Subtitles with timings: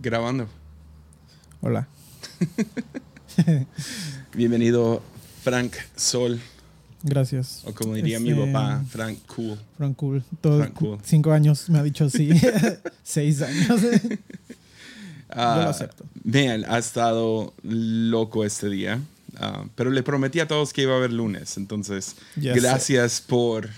[0.00, 0.48] Grabando.
[1.60, 1.86] Hola.
[4.34, 5.02] Bienvenido,
[5.42, 6.40] Frank Sol.
[7.02, 7.62] Gracias.
[7.64, 9.58] O como diría mi Este, papá, Frank Cool.
[9.76, 10.24] Frank Cool.
[10.40, 10.98] Todos Frank Cool.
[11.02, 12.30] cinco años me ha dicho así.
[13.02, 13.80] Seis años.
[15.30, 16.04] Ah, Yo lo acepto.
[16.24, 19.00] Man, ha estado loco este día.
[19.38, 21.56] Ah, pero le prometí a todos que iba a haber lunes.
[21.56, 23.68] Entonces, gracias por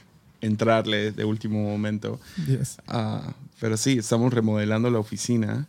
[0.41, 2.18] entrarle de último momento.
[2.46, 2.79] Yes.
[2.89, 5.68] Ah, pero sí, estamos remodelando la oficina.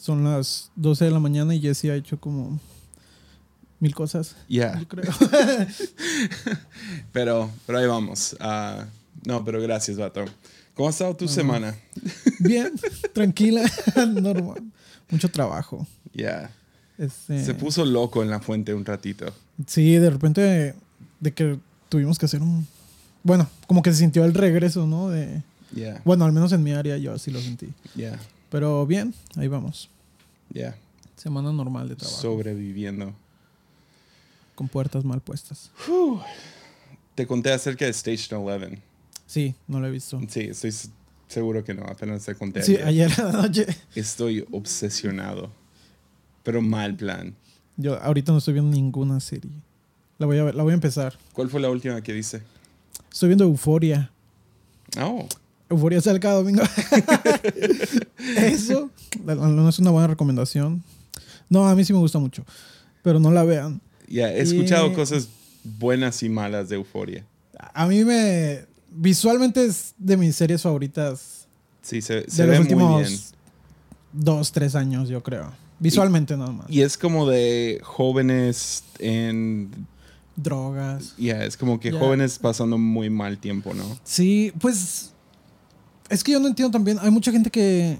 [0.00, 2.58] Son las 12 de la mañana y Jesse ha hecho como
[3.80, 4.34] mil cosas.
[4.48, 5.12] Ya, Yo creo.
[7.12, 8.36] pero, pero ahí vamos.
[8.40, 8.86] Ah,
[9.24, 10.24] no, pero gracias, Vato.
[10.74, 11.76] ¿Cómo ha estado tu semana?
[12.38, 12.72] Bien,
[13.12, 13.62] tranquila,
[14.08, 14.62] normal.
[15.10, 15.86] Mucho trabajo.
[16.14, 16.50] Ya.
[16.96, 19.26] Este, Se puso loco en la fuente un ratito.
[19.66, 20.74] Sí, de repente
[21.20, 22.66] de que tuvimos que hacer un...
[23.22, 25.10] Bueno, como que se sintió el regreso, ¿no?
[25.10, 25.42] De,
[25.74, 27.68] Ya, bueno, al menos en mi área yo así lo sentí.
[27.94, 28.18] ya,
[28.50, 29.88] Pero bien, ahí vamos.
[30.50, 30.76] ya.
[31.16, 32.18] Semana normal de trabajo.
[32.20, 33.12] Sobreviviendo.
[34.54, 35.70] con puertas mal puestas.
[37.14, 38.78] Te conté acerca de Station 11.
[39.26, 40.18] Sí, no lo he visto.
[40.28, 40.72] Sí, estoy
[41.28, 41.84] seguro que no.
[41.84, 42.86] Apenas te conté Sí, ayer.
[43.10, 43.66] ayer a la noche.
[43.94, 45.50] Estoy obsesionado.
[46.42, 47.34] Pero mal plan.
[47.76, 49.50] Yo ahorita no estoy viendo ninguna serie.
[50.18, 51.18] La voy a ver, la voy a empezar.
[51.34, 52.42] ¿Cuál fue la última que dice?
[53.12, 54.10] Estoy viendo Euforia.
[54.98, 55.26] Oh,
[55.70, 56.62] Euforia sale cada domingo.
[58.36, 58.90] Eso
[59.24, 60.82] no es una buena recomendación.
[61.48, 62.44] No, a mí sí me gusta mucho.
[63.02, 63.80] Pero no la vean.
[64.08, 65.28] ya, he escuchado Y- cosas
[65.64, 67.24] buenas y malas de Euforia.
[67.74, 68.64] A mí me.
[68.92, 71.46] Visualmente es de mis series favoritas
[71.82, 73.20] Sí, se, se de ve los muy bien.
[74.12, 75.52] dos, tres años, yo creo.
[75.78, 76.66] Visualmente nada más.
[76.68, 79.70] Y es como de jóvenes en...
[80.36, 81.14] Drogas.
[81.18, 83.84] Ya, es como que jóvenes pasando muy mal tiempo, ¿no?
[84.04, 85.12] Sí, pues
[86.10, 86.98] es que yo no entiendo también.
[87.00, 87.98] Hay mucha gente que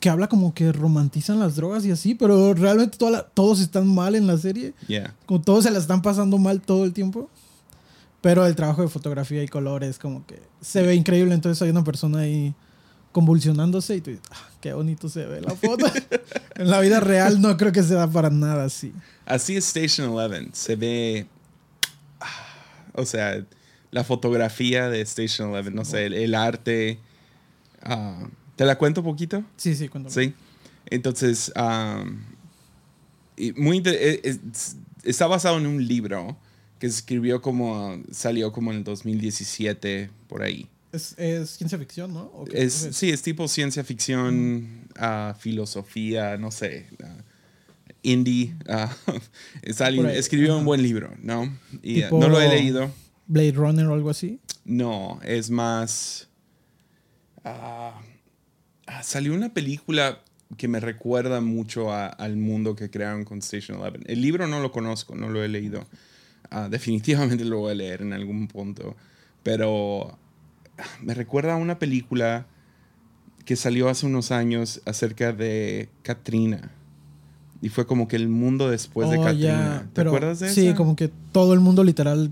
[0.00, 3.86] que habla como que romantizan las drogas y así, pero realmente toda la- todos están
[3.92, 4.72] mal en la serie.
[4.86, 5.12] Ya.
[5.26, 7.28] Como todos se la están pasando mal todo el tiempo.
[8.20, 11.34] Pero el trabajo de fotografía y colores como que se ve increíble.
[11.34, 12.54] Entonces hay una persona ahí
[13.10, 15.86] convulsionándose y tú dices, "Ah, qué bonito se ve la foto.
[16.54, 18.92] en la vida real no creo que se da para nada así.
[19.26, 20.50] Así es Station 11.
[20.52, 21.26] Se ve.
[22.20, 22.26] ah,
[22.94, 23.44] O sea,
[23.90, 26.98] la fotografía de Station 11, no sé, el, el arte.
[27.82, 29.44] ah, ¿Te la cuento un poquito?
[29.56, 30.12] Sí, sí, cuéntame.
[30.14, 30.34] Sí.
[30.90, 31.52] Entonces,
[33.36, 36.36] y muy eh, es- está basado en un libro
[36.78, 38.00] que se escribió como.
[38.10, 40.68] salió como en el 2017, por ahí.
[40.92, 42.32] Es, es ciencia ficción, ¿no?
[42.70, 46.86] Sí, es tipo ciencia ficción, ah, filosofía, no sé.
[47.04, 47.16] ah,
[48.02, 48.54] indie.
[48.68, 48.94] ah,
[49.62, 51.52] es alguien- Por ahí, escribió un buen libro, ¿no?
[51.82, 52.90] Y ah, no lo he leído.
[53.28, 54.40] Blade Runner o algo así.
[54.64, 56.28] No, es más.
[57.44, 58.00] ah,
[58.86, 60.20] ah, salió una película
[60.56, 64.00] que me recuerda mucho a- al mundo que crearon con Station 11.
[64.06, 65.84] El libro no lo conozco, no lo he leído.
[66.50, 68.96] Ah, definitivamente lo voy a leer en algún punto.
[69.42, 70.18] Pero
[71.02, 72.46] me recuerda a una película
[73.44, 76.70] que salió hace unos años acerca de Katrina.
[77.60, 79.80] Y fue como que el mundo después de Oh, Katrina.
[79.82, 80.54] ¿Te pero acuerdas de eso?
[80.54, 82.30] Sí, como que todo el mundo literal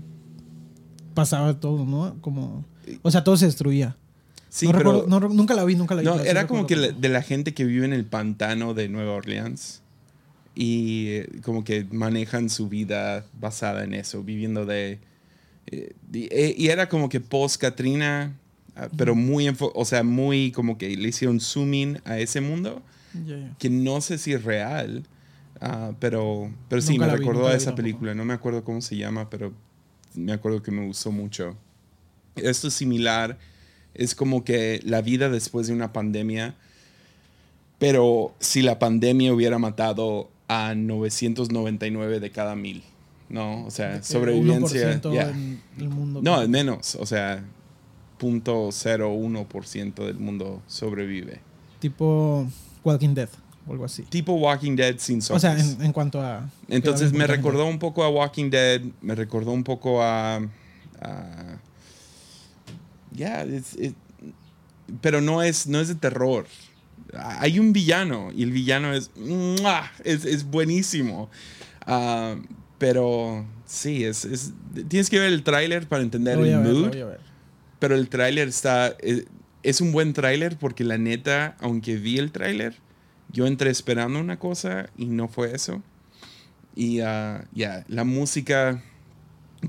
[1.17, 2.15] pasaba todo, ¿no?
[2.21, 2.63] Como,
[3.01, 3.95] o sea, todo se destruía.
[4.49, 6.07] Sí, no pero recuerdo- no nunca la vi, nunca la vi.
[6.07, 8.87] No, sí era como que la- de la gente que vive en el pantano de
[8.87, 9.81] Nueva Orleans
[10.55, 14.99] y eh, como que manejan su vida basada en eso, viviendo de...
[15.67, 18.33] eh, y, eh, y era como que post Katrina,
[18.75, 22.81] ah, pero muy, o sea, muy como que le hicieron zooming a ese mundo,
[23.27, 23.55] Ya, ya.
[23.59, 25.03] que no sé si es real,
[25.61, 28.33] ah, pero, pero sí, Nunca me vi, recordó nunca a vi esa película, no me
[28.33, 29.51] acuerdo cómo se llama, pero
[30.15, 31.55] me acuerdo que me gustó mucho.
[32.35, 33.37] Esto es similar,
[33.93, 36.55] es como que la vida después de una pandemia,
[37.79, 42.83] pero si la pandemia hubiera matado a 999 de cada mil,
[43.29, 43.65] ¿no?
[43.65, 45.01] O sea, sobrevivencia.
[45.01, 45.29] 1% ya.
[45.29, 46.21] en el mundo.
[46.23, 47.43] No, es menos, o sea,
[48.19, 51.39] 0.01% del mundo sobrevive.
[51.79, 52.47] Tipo
[52.83, 53.29] Walking Dead
[53.67, 54.03] o algo así.
[54.03, 55.41] Tipo Walking Dead sin O zombies.
[55.41, 56.49] sea, en, en cuanto a.
[56.69, 60.37] Entonces me recordó un poco a Walking Dead, me recordó un poco a...
[61.01, 61.57] a-
[63.11, 63.93] ya, es- es-
[65.01, 66.45] pero no es, no es de terror.
[67.13, 69.11] Hay un villano y el villano es,
[70.03, 71.29] es, es buenísimo.
[71.85, 72.35] Ah,
[72.77, 74.53] pero sí, es, es-
[74.87, 76.89] tienes que ver el tráiler para entender a el ver, mood.
[76.89, 77.19] voy a ver.
[77.79, 78.95] Pero el tráiler está...
[78.99, 79.25] Es,
[79.63, 82.75] es un buen tráiler porque la neta, aunque vi el tráiler,
[83.31, 85.81] yo entré esperando una cosa y no fue eso.
[86.75, 88.83] Y ah, ya, la música...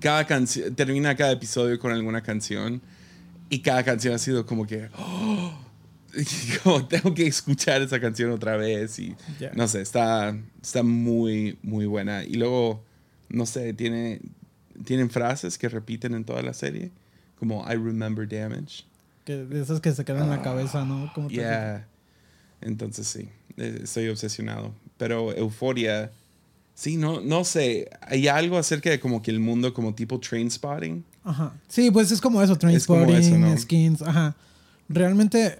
[0.00, 0.74] Cada canción...
[0.74, 2.82] Termina cada episodio con alguna canción.
[3.48, 4.88] Y cada canción ha sido como que...
[4.98, 5.68] ¡oh!
[6.62, 9.14] como tengo que escuchar esa canción otra vez y
[9.54, 12.24] no sé, está, está muy, muy buena.
[12.24, 12.84] Y luego,
[13.28, 14.20] no sé, tiene,
[14.84, 16.90] tienen frases que repiten en toda la serie,
[17.38, 18.84] como I remember damage.
[19.24, 21.10] Que de esas que se quedan en la cabeza, ¿no?
[21.14, 21.86] Como Yeah.
[22.60, 23.28] Entonces sí,
[23.58, 24.72] eh, estoy obsesionado.
[24.96, 26.10] Pero Euforia,
[26.74, 30.50] sí, no, no sé, hay algo acerca de como que el mundo como tipo train
[30.50, 31.04] spotting.
[31.24, 31.52] Ajá.
[31.68, 32.56] Sí, pues es como eso,
[33.10, 33.56] eso, ¿no?
[33.56, 34.34] skins, ajá.
[34.88, 35.58] Realmente,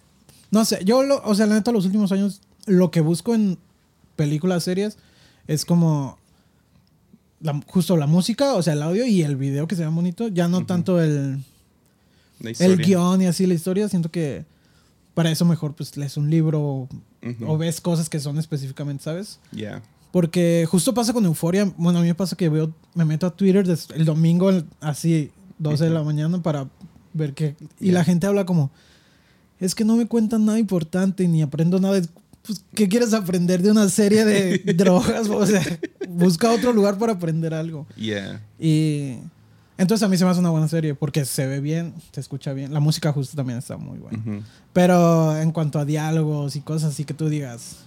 [0.51, 3.59] no sé, yo, lo, o sea, la neta, los últimos años, lo que busco en
[4.17, 4.97] películas, series,
[5.47, 6.19] es como
[7.41, 10.29] la- justo la música, o sea, el audio y el video que se vea bonito,
[10.29, 11.39] ya no tanto el,
[12.41, 14.45] el guion y así la historia, siento que
[15.15, 16.89] para eso mejor pues lees un libro
[17.25, 17.53] o, Ujú.
[17.53, 19.39] o ves cosas que son específicamente, ¿sabes?
[19.53, 19.83] Yeah.
[20.13, 21.71] Porque justo pasa con Euforia.
[21.77, 24.51] Bueno, a mí me pasa que veo, me meto a Twitter el domingo,
[24.81, 26.69] así, 12 de la mañana, para
[27.13, 27.57] ver qué.
[27.81, 27.93] Y Ya.
[27.95, 28.71] la gente habla como:
[29.61, 32.01] Es que no me cuentan nada importante ni aprendo nada.
[32.47, 35.29] Pues, ¿qué quieres aprender de una serie de drogas?
[35.29, 35.61] O sea,
[36.09, 37.87] busca otro lugar para aprender algo.
[37.97, 38.41] Yeah.
[38.59, 39.17] Y.
[39.79, 42.53] Entonces a mí se me hace una buena serie porque se ve bien, se escucha
[42.53, 42.75] bien.
[42.75, 44.19] La música justo también está muy buena.
[44.19, 44.43] Ujú.
[44.73, 47.85] Pero en cuanto a diálogos y cosas así que tú digas,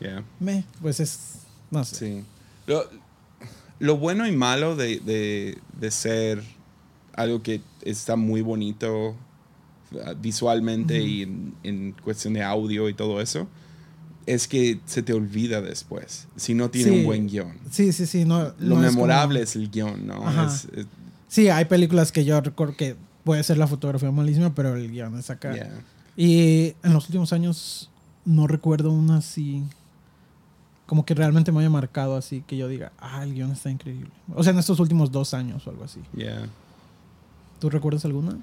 [0.00, 0.22] Yeah.
[0.38, 1.40] me, pues es.
[1.72, 1.96] No sé.
[1.96, 2.24] Sí.
[2.66, 2.84] Lo,
[3.80, 6.42] lo bueno y malo de, de, de ser
[7.14, 9.16] algo que está muy bonito
[9.90, 13.48] uh, visualmente y en, en cuestión de audio y todo eso,
[14.26, 16.98] es que se te olvida después, si no tiene Sí.
[16.98, 17.54] un buen guion.
[17.70, 18.24] Sí, sí, sí.
[18.24, 20.46] No, Lo no es memorable como- es, el guion, ¿no?
[20.46, 20.86] Es- es-
[21.28, 25.18] Sí, hay películas que yo recuerdo que puede ser la fotografía malísima, pero el guion
[25.18, 25.52] es acá.
[25.54, 25.70] yeah.
[26.16, 27.90] Y en los últimos años
[28.24, 29.62] no recuerdo una así.
[30.86, 34.10] Como que realmente me haya marcado así, que yo diga, ah, el guion está increíble.
[34.34, 36.00] O sea, en estos últimos dos años o algo así.
[36.16, 36.48] Yeah.
[37.60, 38.38] ¿Tú recuerdas alguna?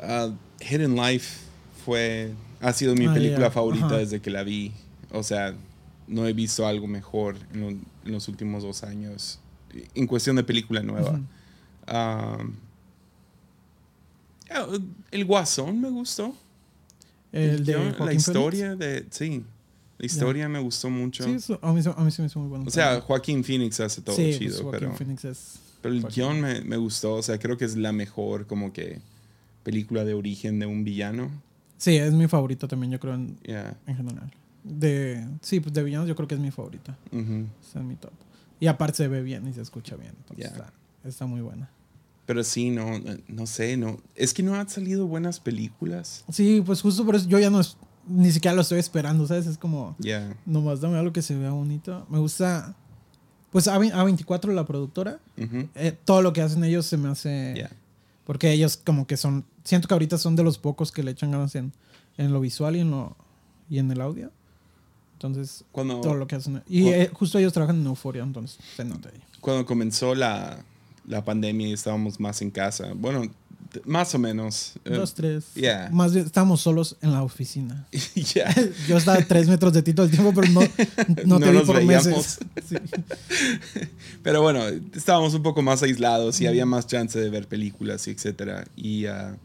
[0.00, 1.38] Uh, Hidden Life
[1.84, 3.96] fue, ha sido mi Ah, película favorita Ajá.
[3.98, 4.72] desde que la vi.
[5.10, 5.54] O sea,
[6.06, 9.40] no he visto algo mejor en, lo- en los últimos dos años
[9.94, 11.20] en cuestión de película nueva.
[11.88, 12.38] Ah,
[15.10, 16.34] el Guasón me gustó.
[17.32, 19.06] El de la historia de...
[19.10, 19.44] Sí,
[19.98, 21.24] la historia me gustó mucho.
[21.24, 21.44] Phoenix.
[21.44, 22.64] Sí, eso- a, mí, a mí sí me hizo muy bueno.
[22.66, 25.58] o sea, Joaquín Phoenix hace todo sí, pues, chido, Joaquín pero, Phoenix es...
[25.82, 26.24] pero el Joaquín.
[26.24, 27.14] guion me, me gustó.
[27.14, 29.00] O sea, creo que es la mejor como que
[29.64, 31.30] película de origen de un villano.
[31.76, 33.76] Sí, es mi favorito también, yo creo, en, Yeah.
[33.86, 34.32] en general.
[34.64, 36.96] De, sí, pues de villanos yo creo que es mi favorita.
[37.62, 38.12] Está en mi top.
[38.60, 40.12] Y aparte se ve bien y se escucha bien.
[40.18, 40.72] Entonces está,
[41.04, 41.70] está muy buena.
[42.28, 42.84] Pero sí, no,
[43.26, 43.98] no sé, no.
[44.14, 46.26] Es que no han salido buenas películas.
[46.30, 49.46] Sí, pues justo por eso yo ya no es- ni siquiera lo estoy esperando, ¿sabes?
[49.46, 50.36] Es como, Ya.
[50.44, 52.06] nomás dame algo que se vea bonito.
[52.10, 52.76] Me gusta,
[53.50, 55.68] pues A- A24, la productora, Ujú.
[55.74, 57.54] eh, todo lo que hacen ellos se me hace...
[57.56, 57.70] Ya.
[58.26, 61.30] Porque ellos como que son, siento que ahorita son de los pocos que le echan
[61.30, 61.72] ganas en,
[62.18, 63.16] en lo visual y en, lo,
[63.70, 64.30] y en el audio.
[65.14, 66.62] Entonces, Cuando, todo lo que hacen.
[66.68, 69.18] Y eh, justo ellos trabajan en Euphoria, entonces se nota ahí.
[69.40, 70.62] cuando comenzó la,
[71.08, 73.22] la pandemia y estábamos más en casa, bueno,
[73.84, 74.74] más o menos.
[74.84, 75.46] eh, Dos, tres.
[75.54, 75.90] yeah.
[75.92, 77.86] Más bien, estábamos solos en la oficina.
[78.14, 78.54] ya.
[78.88, 80.66] Yo estaba a tres metros de ti todo el tiempo, pero no, no,
[81.26, 82.06] No te vi nos por veíamos.
[82.06, 82.38] meses.
[82.66, 82.76] Sí.
[84.22, 84.62] Pero bueno,
[84.94, 88.64] estábamos un poco más aislados y había más chance de ver películas y etcétera.
[88.76, 89.36] Y ah,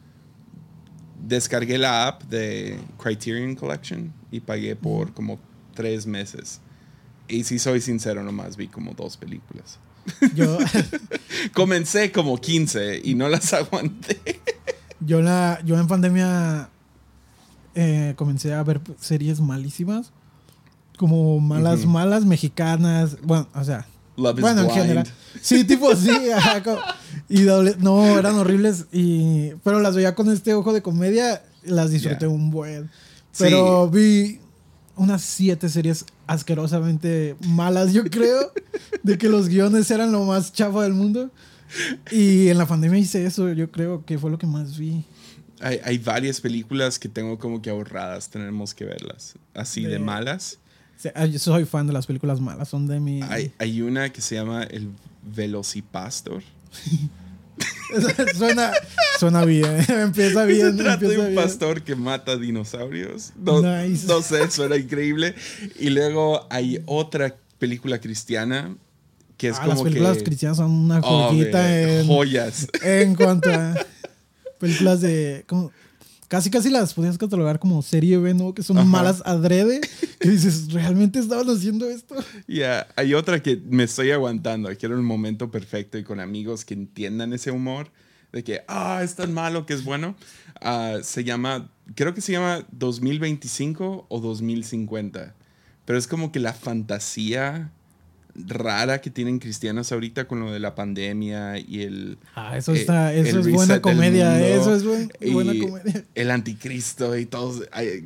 [1.25, 5.39] descargué la app de Criterion Collection y pagué por como
[5.73, 6.59] tres meses.
[7.27, 9.79] Y si soy sincero, nomás vi como dos películas.
[10.35, 10.57] Yo,
[11.53, 14.19] Comencé como 15 y no las aguanté.
[14.99, 16.69] yo, la, yo en pandemia
[17.75, 20.11] eh, comencé a ver series malísimas.
[20.97, 23.17] Como malas, malas mexicanas.
[23.23, 24.81] Bueno, o sea, Love is bueno, en Blind.
[24.81, 25.07] general.
[25.41, 26.11] Sí, tipo sí.
[26.35, 26.79] ajá, como-
[27.29, 28.85] y doble- no, eran horribles.
[28.91, 31.41] Y, pero las veía con este ojo de comedia.
[31.63, 32.91] Las disfruté un buen.
[33.31, 33.45] Sí.
[33.45, 34.39] Pero vi
[34.95, 38.51] unas siete series asquerosamente malas, yo creo.
[39.03, 41.31] de que los guiones eran lo más chafa del mundo.
[42.11, 45.03] Y en la pandemia hice eso, yo creo que fue lo que más vi.
[45.59, 49.33] Hay, hay varias películas que tengo como que ahorradas, tenemos que verlas.
[49.53, 50.59] Así de, De- malas.
[51.15, 53.21] Ah, yo soy fan de las películas malas, son de mi...
[53.23, 54.89] Hay, hay una que se llama El
[55.35, 56.43] Velocipastor.
[58.37, 58.71] suena,
[59.19, 60.77] suena bien, empieza bien.
[60.77, 61.35] se trata de un bien.
[61.35, 63.31] pastor que mata dinosaurios.
[63.37, 64.07] No, Nice.
[64.07, 65.35] no sé, suena increíble.
[65.79, 68.75] Y luego hay otra película cristiana
[69.37, 70.23] que es Ah, las como películas que...
[70.23, 72.67] cristianas son una Oh, joyita en, joyas.
[72.83, 73.73] en cuanto a
[74.59, 75.43] películas de...
[76.33, 78.55] casi casi las podrías catalogar como serie B, ¿no?
[78.55, 78.87] Que son Ajá.
[78.87, 79.81] malas adrede.
[80.19, 82.15] Que dices, ¿realmente estaban haciendo esto?
[82.47, 84.75] Ya, hay otra que me estoy aguantando.
[84.75, 87.91] Quiero el momento perfecto y con amigos que entiendan ese humor.
[88.31, 90.15] de que, ah, es tan malo que es bueno.
[90.59, 95.35] Ah, se llama, creo que se llama 2025 o 2050.
[95.85, 97.71] Pero es como que la fantasía
[98.35, 102.17] rara que tienen cristianos ahorita con lo de la pandemia y el...
[102.35, 106.03] Ah, eso, está, eso es buena comedia, eso es buena comedia.
[106.15, 107.63] El anticristo y todo,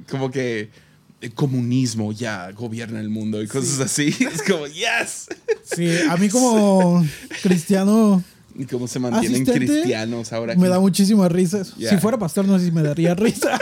[0.10, 0.69] como que
[1.22, 4.07] el comunismo ya gobierna el mundo y cosas así.
[4.34, 5.27] Es como, yes.
[5.63, 7.05] Sí, a mí como
[7.41, 8.24] cristiano...
[8.60, 10.55] ¿Y cómo se mantienen cristianos ahora?
[10.55, 11.63] Me da muchísima risa.
[11.63, 13.60] Si fuera pastor no sé si me daría risa.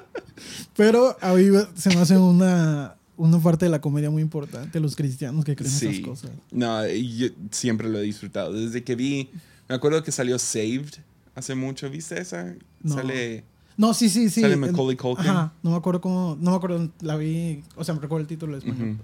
[0.76, 1.44] Pero a mí
[1.76, 5.72] se me hace una una parte de la comedia muy importante, los cristianos que creen
[5.72, 6.30] esas cosas.
[6.50, 8.52] No, yo siempre lo he disfrutado.
[8.52, 9.30] Desde que vi,
[9.68, 10.94] me acuerdo que salió Saved
[11.34, 12.54] hace mucho, ¿viste esa?
[12.82, 12.94] No.
[12.94, 13.44] Sale...
[13.76, 14.40] No, sí, sí, sí.
[14.40, 15.28] Sale Macaulay Culkin.
[15.28, 18.26] Ajá, no me acuerdo cómo, no me acuerdo, la vi, o sea, me recuerdo el
[18.26, 18.98] título de español.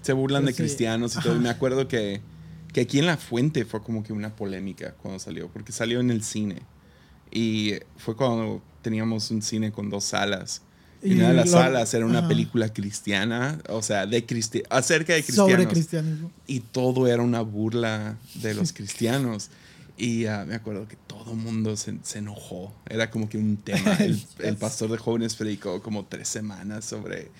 [0.00, 1.34] Se burlan de cristianos y todo.
[1.34, 2.20] Y me acuerdo que,
[2.72, 6.10] que aquí en La Fuente fue como que una polémica cuando salió, porque salió en
[6.10, 6.62] el cine.
[7.32, 10.62] Y fue cuando teníamos un cine con dos salas.
[11.06, 15.22] Y, una de las salas era una película cristiana, o sea, de cristi acerca de
[15.22, 15.52] cristianos.
[15.52, 16.30] Sobre cristianismo.
[16.46, 19.50] Y todo era una burla de los cristianos.
[19.98, 22.74] Y uh, me acuerdo que todo el mundo se, se, enojó.
[22.88, 23.94] Era como que un tema.
[24.00, 27.30] El, el, pastor de jóvenes predicó como tres semanas sobre...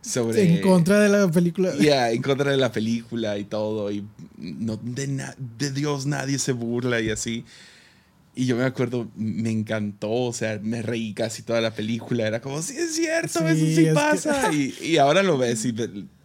[0.00, 1.72] sobre en contra de la película.
[1.76, 3.92] Ya, yeah, en contra de la película y todo.
[3.92, 4.04] Y
[4.38, 5.24] no, de,
[5.58, 7.44] de Dios nadie se burla y así.
[8.34, 12.26] Y yo me acuerdo, me encantó, o sea, me reí casi toda la película.
[12.26, 14.50] Era como, sí, es cierto, eso sí pasa.
[14.52, 15.64] Y, y, ahora lo ves.
[15.64, 15.74] Y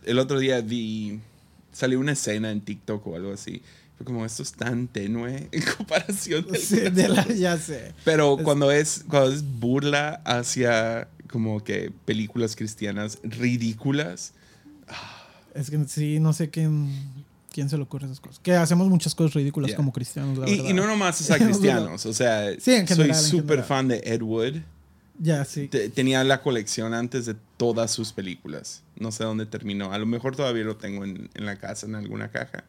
[0.06, 1.20] el otro día vi,
[1.72, 3.62] salió una escena en TikTok o algo así.
[3.98, 7.94] Fue como, esto es tan tenue en comparación sí, de la, ya sé.
[8.04, 14.34] Pero cuando, es, cuando es burla hacia como que películas cristianas ridículas.
[15.54, 16.70] Es que sí, no sé qué
[17.56, 18.40] ¿Quién se le ocurre esas cosas?
[18.40, 20.70] Que hacemos muchas cosas ridículas como cristianos, la y, verdad.
[20.72, 24.56] y, no nomás es a cristianos, o sea, soy súper fan de Ed Wood.
[25.20, 25.70] Ya, sí.
[25.70, 28.84] tenía la colección antes de todas sus películas.
[29.00, 29.94] No sé dónde terminó.
[29.94, 32.66] A lo mejor todavía lo tengo en, en la casa, en alguna caja.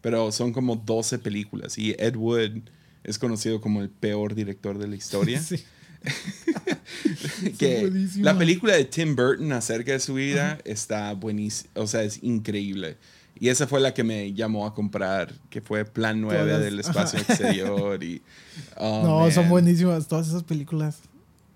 [0.00, 1.76] Pero son como 12 películas.
[1.76, 2.62] Y Ed Wood
[3.04, 5.42] es conocido como el peor director de la historia.
[5.42, 5.62] sí.
[7.58, 11.70] que la película de Tim Burton acerca de su vida está buenísima.
[11.74, 12.96] O sea, es increíble.
[13.38, 17.18] Y esa fue la que me llamó a comprar, que fue Plan 9 del espacio
[17.18, 18.02] exterior.
[18.02, 18.22] Y,
[18.76, 21.00] oh, no, son buenísimas todas esas películas,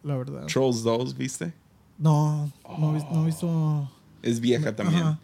[0.02, 0.46] la verdad.
[0.46, 1.52] Trolls 2, ¿viste?
[1.98, 3.90] No, no, he visto.
[4.22, 5.04] Es vieja también.
[5.04, 5.16] Um,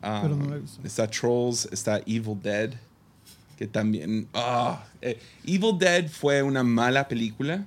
[0.00, 0.80] pero no la he visto.
[0.84, 2.72] Está Trolls, está Evil Dead,
[3.56, 4.28] que también...
[4.34, 7.64] Oh, eh, Evil Dead fue una mala película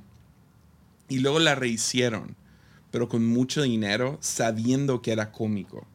[1.07, 2.35] y luego la rehicieron,
[2.91, 5.87] pero con mucho dinero, sabiendo que era cómico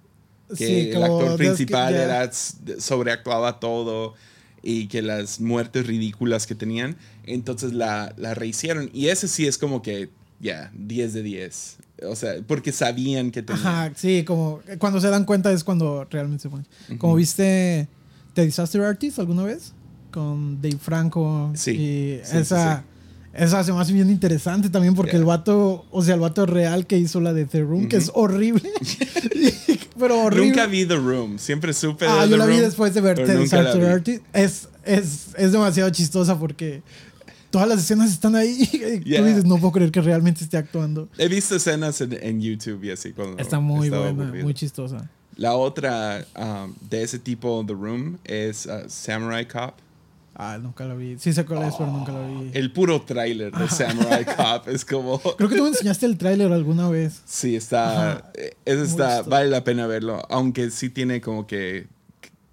[0.57, 2.30] que el actor principal era
[2.78, 4.14] sobreactuaba todo
[4.62, 8.90] y que las muertes ridículas que tenían, entonces la, la rehicieron.
[8.92, 11.76] Y ese sí es como que, ya, 10 de 10.
[12.09, 13.66] O sea, porque sabían que tenían.
[13.66, 16.66] Ajá, sí, como cuando se dan cuenta es cuando realmente se ponen.
[16.99, 17.88] Como viste
[18.35, 19.73] The Disaster Artist alguna vez
[20.11, 21.52] con Dave Franco.
[21.54, 21.73] Sí.
[21.73, 22.85] Y esa.
[23.32, 26.87] Esa se me hace bien interesante también porque el vato, o sea, el vato real
[26.87, 28.68] que hizo la de The Room, que es horrible.
[29.99, 30.49] pero horrible.
[30.49, 34.68] Nunca vi The Room, siempre supe Ah, yo la vi después de ver The Es,
[34.84, 36.82] es, es demasiado chistosa porque
[37.50, 38.68] todas las escenas están ahí.
[39.04, 41.08] Y Tú dices, no puedo creer que realmente esté actuando.
[41.18, 43.12] He visto escenas en, en YouTube y así.
[43.12, 45.08] Cuando Está muy buena, muy chistosa.
[45.37, 49.75] La otra um, de ese tipo, The Room, es uh, Samurai Cop.
[50.42, 51.18] Ah, nunca lo vi.
[51.18, 52.50] Sí sé cuál es, pero nunca lo vi.
[52.54, 55.20] El puro tráiler de Samurai Cop es como...
[55.37, 57.20] Creo que tú me enseñaste el tráiler alguna vez.
[57.26, 58.32] Sí, está...
[58.32, 59.20] Eh, Eso está...
[59.20, 60.23] Vale la pena verlo.
[60.30, 61.88] Aunque sí tiene como que...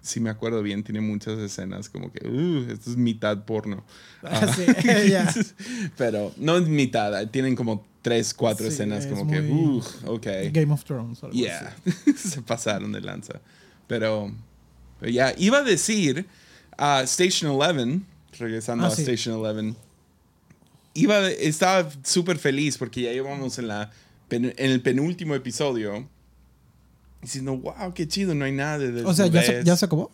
[0.02, 2.28] Si me acuerdo bien, tiene muchas escenas como que...
[2.28, 3.82] Uh, esto es mitad porno.
[4.22, 4.66] Ah, sí,
[5.08, 5.32] ya.
[5.96, 7.26] pero no es mitad.
[7.28, 9.40] Tienen como tres, cuatro escenas como que...
[9.40, 10.26] Uh, ok.
[10.52, 11.24] Game of Thrones.
[11.24, 11.74] Algo yeah.
[12.14, 13.40] Se pasaron de lanza.
[13.86, 14.30] Pero...
[15.00, 16.26] pero ya, iba a decir
[16.78, 18.00] Uh, Station 11,
[18.38, 19.76] regresando ah, a Station 11,
[20.94, 23.90] iba, estaba súper feliz porque ya íbamos en, la,
[24.30, 26.06] en el penúltimo episodio
[27.22, 29.04] diciendo, wow, qué chido, no hay nada de...
[29.04, 30.10] O sea, ¿ya se, ¿ya se, acabó?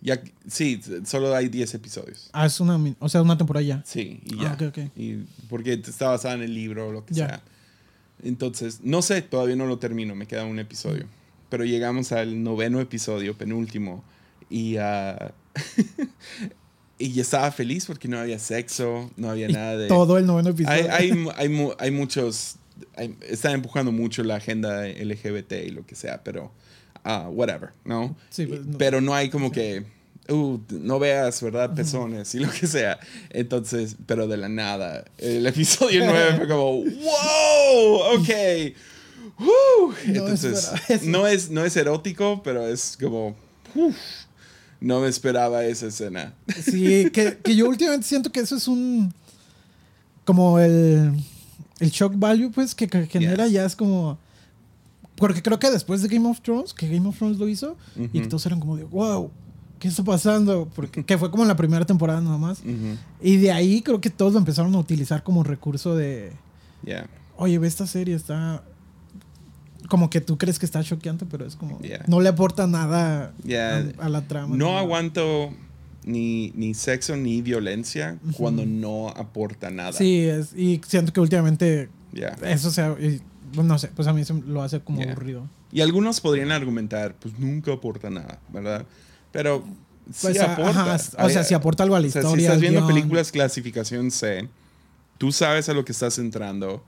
[0.00, 2.28] Ya, sí, solo hay 10 episodios.
[2.32, 3.82] Ah, es una, o sea, una temporada ya.
[3.86, 4.50] Sí, y ya.
[4.50, 4.90] Ah, okay, okay.
[4.96, 7.42] Y porque está basada en el libro o lo que sea.
[8.22, 11.06] Entonces, no sé, todavía no lo termino, me queda un episodio.
[11.48, 14.04] Pero llegamos al noveno episodio, penúltimo,
[14.54, 15.32] y uh,
[16.98, 19.88] y estaba feliz porque no había sexo, no había nada de...
[19.88, 20.92] Todo el noveno episodio.
[20.92, 22.54] Hay, hay, hay, muchos...
[23.22, 26.52] están empujando mucho la agenda LGBT y lo que sea, pero...
[27.04, 28.16] Uh, whatever, ¿no?
[28.30, 29.84] Sí, pues, no, pero no hay como que...
[30.28, 31.74] uh, no veas, ¿verdad?
[31.74, 33.00] Pezones y lo que sea.
[33.30, 38.28] Entonces, pero de la nada, el episodio 9 fue como, wow, ok.
[39.36, 39.94] Woo.
[40.06, 40.70] Entonces,
[41.02, 43.36] no es, no es erótico, pero es como,
[43.74, 43.96] uf,
[44.84, 46.34] no me esperaba esa escena.
[46.62, 49.12] Sí, que, que yo últimamente siento que eso es un,
[50.24, 51.12] como el,
[51.80, 53.52] el shock value, pues, que, que genera Yes.
[53.52, 54.18] ya es como...
[55.16, 58.20] Porque creo que después de Game of Thrones, que Game of Thrones lo hizo, y
[58.20, 59.30] que todos eran como de, wow,
[59.78, 60.68] ¿qué está pasando?
[60.74, 62.62] Porque que fue como en la primera temporada nada más.
[63.22, 66.32] Y de ahí creo que todos lo empezaron a utilizar como recurso de,
[66.84, 67.08] Yeah.
[67.36, 68.62] oye, ve esta serie, está...
[69.88, 71.78] Como que tú crees que está choqueante, pero es como...
[71.80, 72.04] Yeah.
[72.06, 73.84] No le aporta nada Yeah.
[73.98, 74.56] a, a la trama.
[74.56, 75.52] No aguanto
[76.04, 79.92] ni, ni sexo ni violencia cuando no aporta nada.
[79.92, 82.36] Sí, es, y siento que últimamente Yeah.
[82.44, 82.96] eso sea...
[83.00, 83.20] y,
[83.54, 85.48] bueno, no sé, pues a mí se lo hace como aburrido.
[85.70, 88.84] Y algunos podrían argumentar, pues nunca aporta nada, ¿verdad?
[89.32, 89.64] Pero
[90.12, 90.94] sí Pues, aporta.
[90.94, 92.94] ajá, o sea, si aporta algo a la O sea, historia, si estás viendo guion.
[92.94, 94.48] películas clasificación C,
[95.18, 96.82] tú sabes a lo que estás entrando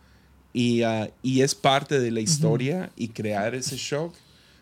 [0.58, 4.14] y, ah, y es parte de la historia y crear ese shock.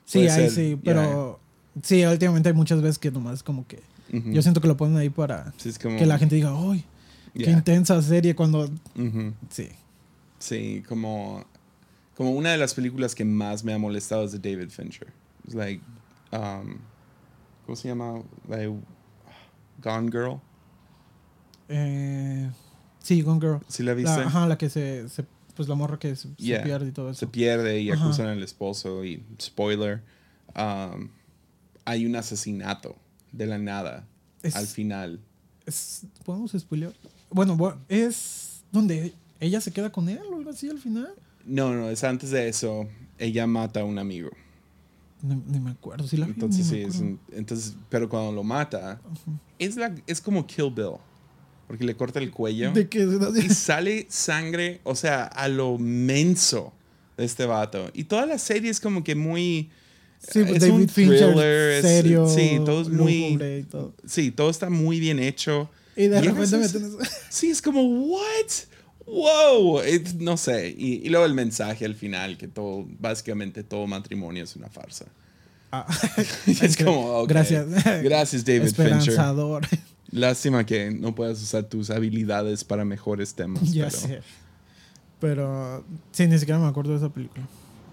[0.05, 0.79] Sí, puede ahí ser, sí, yeah.
[0.85, 1.41] pero...
[1.83, 3.81] Sí, últimamente hay muchas veces que nomás como que...
[4.11, 6.85] Yo siento que lo ponen ahí para Sí, es como- que la gente diga, ¡ay!
[7.33, 8.35] ¡Qué intensa serie!
[8.35, 8.69] Cuando...
[9.51, 9.69] Sí.
[10.41, 11.45] Sí, como,
[12.17, 15.13] como una de las películas que más me ha molestado es de David Fincher.
[15.47, 15.81] Es like,
[16.33, 16.77] um,
[17.67, 18.21] ¿cómo se llama?
[18.49, 18.73] Like,
[19.83, 20.41] Gone Girl.
[21.69, 22.51] Eh,
[23.01, 23.61] sí, Gone Girl.
[23.69, 24.11] ¿Sí la La, viste?
[24.23, 25.25] ajá, la que se, se-
[25.55, 27.21] Pues la morra que se, pierde y todo eso.
[27.21, 28.05] Se pierde y Ajá.
[28.05, 30.03] acusan al esposo y spoiler.
[30.57, 31.09] um,
[31.85, 32.97] hay un asesinato
[33.33, 34.07] de la nada
[34.43, 35.21] Es- al final.
[35.67, 36.93] Es- ¿Podemos spoilear?
[37.31, 41.13] Bueno, bu- es donde ella se queda con él o algo así al final.
[41.45, 42.87] No, no, es antes de eso.
[43.19, 44.31] Ella mata a un amigo.
[45.23, 46.07] Ni, ni me acuerdo.
[46.07, 49.01] Sí la vi, Entonces, sí, es un- entonces, pero cuando lo mata,
[49.59, 50.97] es, la, es como Kill Bill.
[51.67, 52.73] Porque le corta el cuello.
[52.73, 53.07] De que...
[53.43, 56.73] y sale sangre, o sea, a lo menso
[57.17, 57.91] de este vato.
[57.95, 59.71] Y toda la serie es como que muy...
[60.19, 63.95] Sí, pues es David un thriller, es- serio, sí, todo es muy- y todo.
[64.07, 65.69] Sí, todo está muy bien hecho.
[65.97, 66.99] Y de a repente veces- eso.
[67.29, 68.23] Sí, es como, ¿what?
[69.07, 69.81] ¡Wow!
[69.81, 70.75] Es- no sé.
[70.77, 75.05] Y, y luego el mensaje al final, que todo, básicamente todo matrimonio es una farsa.
[75.73, 75.87] Ah,
[76.47, 77.29] es como, ok.
[77.29, 77.67] Gracias.
[78.03, 79.15] Gracias, David Fincher.
[80.15, 83.73] Lástima que no puedas usar tus habilidades para mejores temas.
[83.73, 84.21] ya pero- sé.
[85.21, 87.47] Pero sí, ni siquiera me acuerdo de esa película.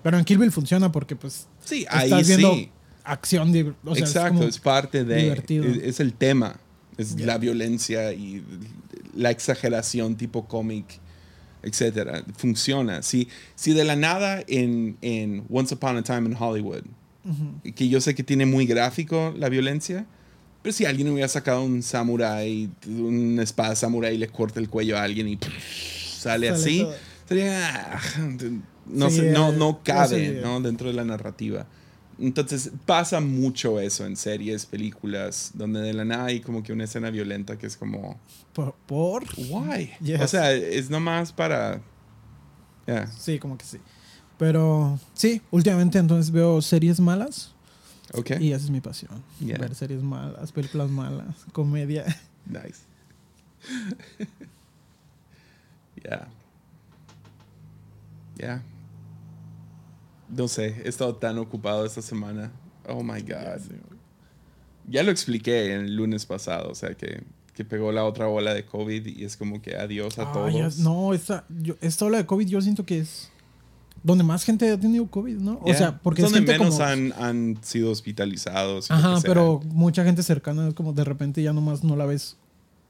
[0.03, 2.69] Pero en Kill Bill funciona porque pues Sí, ahí estás viendo sí.
[3.03, 3.49] acción.
[3.85, 5.15] O sea, Exacto, es es, parte de.
[5.15, 5.65] divertido.
[5.65, 6.55] Es, es el tema.
[6.97, 7.25] Es Ya.
[7.27, 8.43] la violencia y
[9.15, 10.85] la exageración tipo cómic,
[11.63, 12.23] etcétera.
[12.37, 13.01] Funciona.
[13.01, 16.83] Si, si de la nada en, en Once Upon a Time in Hollywood,
[17.23, 17.73] Ujú.
[17.75, 20.05] que yo sé que tiene muy gráfico la violencia,
[20.61, 24.97] pero si alguien hubiera sacado un samurái, una espada samurái y le corta el cuello
[24.97, 26.93] a alguien y sale, Sale así, todo.
[27.27, 27.93] sería.
[27.95, 28.01] ah,
[28.85, 31.65] No, Sí, sé, no, no cabe dentro de la narrativa.
[32.19, 36.83] Entonces pasa mucho eso en series, películas, donde de la nada hay como que una
[36.83, 38.19] escena violenta que es como,
[38.53, 39.91] por, por- why?
[40.01, 40.21] Yes.
[40.21, 41.81] O sea, es nomás para...
[42.85, 43.07] Yeah.
[43.07, 43.77] Sí, como que sí.
[44.37, 47.53] Pero sí, últimamente entonces veo series malas
[48.13, 48.31] Ok.
[48.39, 49.23] y esa es mi pasión.
[49.39, 49.57] Yeah.
[49.57, 52.05] Ver series malas, películas malas, comedia.
[52.47, 52.79] Nice.
[56.03, 56.27] yeah.
[58.37, 58.61] Yeah.
[60.29, 62.51] No sé, he estado tan ocupado esta semana.
[62.87, 63.61] Oh my God.
[64.87, 68.65] Ya lo expliqué el lunes pasado, o sea, que, que pegó la otra ola de
[68.65, 70.53] COVID y es como que adiós a Ah, todos.
[70.53, 73.29] ya- no, esta, yo, esta ola de COVID yo siento que es
[74.03, 75.59] donde más gente ha tenido COVID, ¿no?
[75.61, 75.77] O Yeah.
[75.77, 76.87] sea, porque Es es donde gente menos como...
[76.87, 78.89] han, han sido hospitalizados.
[78.89, 82.35] y Ajá, pero mucha gente cercana es como de repente ya nomás no la ves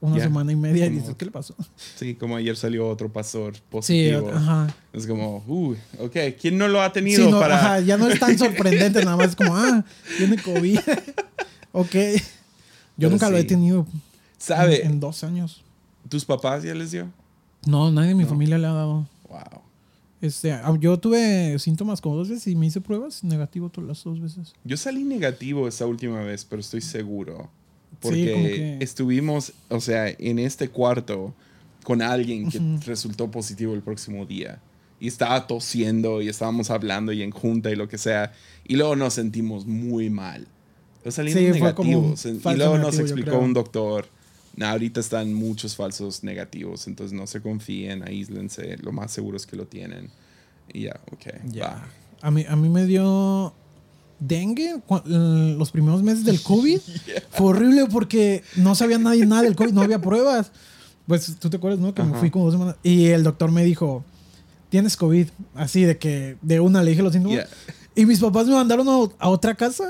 [0.00, 0.24] una Ya.
[0.24, 1.54] semana y media y Como- dices, ¿qué le pasó?
[1.96, 4.30] Sí, como ayer salió otro pastor Sí, positivo.
[4.34, 4.74] ajá.
[4.92, 7.56] Es como, uh, ok, ¿quién no lo ha tenido Sí, no, para...?
[7.56, 9.84] ajá, ya no es tan sorprendente, nada más es como, ah,
[10.18, 10.78] tiene COVID.
[11.72, 11.92] ok.
[11.94, 13.46] Yo Pero nunca lo he sí.
[13.48, 13.86] tenido
[14.38, 14.82] ¿Sabe?
[14.84, 15.62] en, en dos años.
[16.08, 17.08] ¿Tus papás ya les dio?
[17.66, 18.28] No, nadie de mi No.
[18.30, 19.06] familia le ha dado.
[19.28, 19.40] Wow.
[20.22, 24.04] Este, ah, yo tuve síntomas como dos veces y me hice pruebas negativo todas las
[24.04, 24.54] dos veces.
[24.64, 27.50] Yo salí negativo esa última vez, pero estoy seguro.
[27.90, 31.34] Sí, Porque que- estuvimos, o sea, en este cuarto
[31.84, 32.78] con alguien que Ujú.
[32.86, 34.60] resultó positivo el próximo día.
[35.00, 38.32] Y estaba tosiendo y estábamos hablando y en junta y lo que sea.
[38.64, 40.46] Y luego nos sentimos muy mal.
[41.04, 42.24] Lo salimos Sí, negativos.
[42.24, 44.06] Y luego nos negativo, yo explicó un doctor.
[44.56, 48.76] "Nah, ahorita están muchos falsos negativos, entonces no se confíen, aíslense.
[48.78, 50.10] Lo más seguro es que lo tienen.
[50.72, 51.64] Y ya, ok, Ya.
[51.68, 51.88] va.
[52.20, 53.52] A mí, a mí me dio
[54.20, 54.80] dengue,
[55.58, 56.78] los primeros meses del COVID,
[57.30, 60.52] fue horrible porque no sabía nadie nada del COVID, no había pruebas.
[61.06, 61.92] Pues tú te acuerdas, ¿no?
[61.94, 62.76] Que me fui como dos semanas.
[62.84, 64.04] Y el doctor me dijo,
[64.68, 65.26] tienes COVID.
[65.54, 67.38] Así de que de una le dije los síntomas.
[67.38, 67.48] Yeah.
[67.96, 69.84] Y mis papás me mandaron a, a otra casa.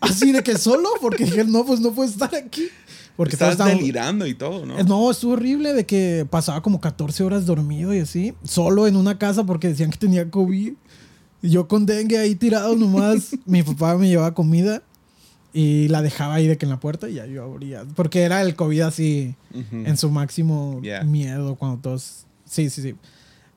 [0.00, 2.68] Así de que solo, porque dije, no, pues no puedo estar aquí.
[3.16, 4.82] Porque Estás estaban- delirando y todo, ¿no?
[4.82, 9.18] No, estuvo horrible de que pasaba como 14 horas dormido y así, solo en una
[9.18, 10.72] casa porque decían que tenía COVID.
[11.42, 13.36] Y yo con dengue ahí tirado nomás.
[13.46, 14.82] Mi papá me llevaba comida
[15.52, 17.84] y la dejaba ahí de que en la puerta y ya yo abría.
[17.94, 19.76] Porque era el COVID así Ujú.
[19.86, 21.04] en su máximo Yeah.
[21.04, 22.24] miedo cuando todos...
[22.46, 22.94] Sí, sí, sí.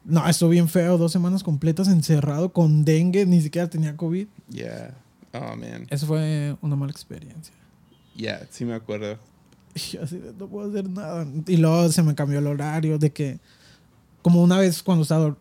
[0.06, 4.28] No, estuvo bien feo, dos semanas completas encerrado con dengue, ni siquiera tenía COVID.
[4.52, 4.94] Yeah.
[5.34, 5.88] Oh, man.
[5.90, 7.54] Eso fue una mala experiencia.
[8.16, 9.18] Yeah, sí me acuerdo.
[9.94, 11.26] Y así no puedo hacer nada.
[11.48, 13.40] Y luego se me cambió el horario de que,
[14.22, 15.36] como una vez cuando estaba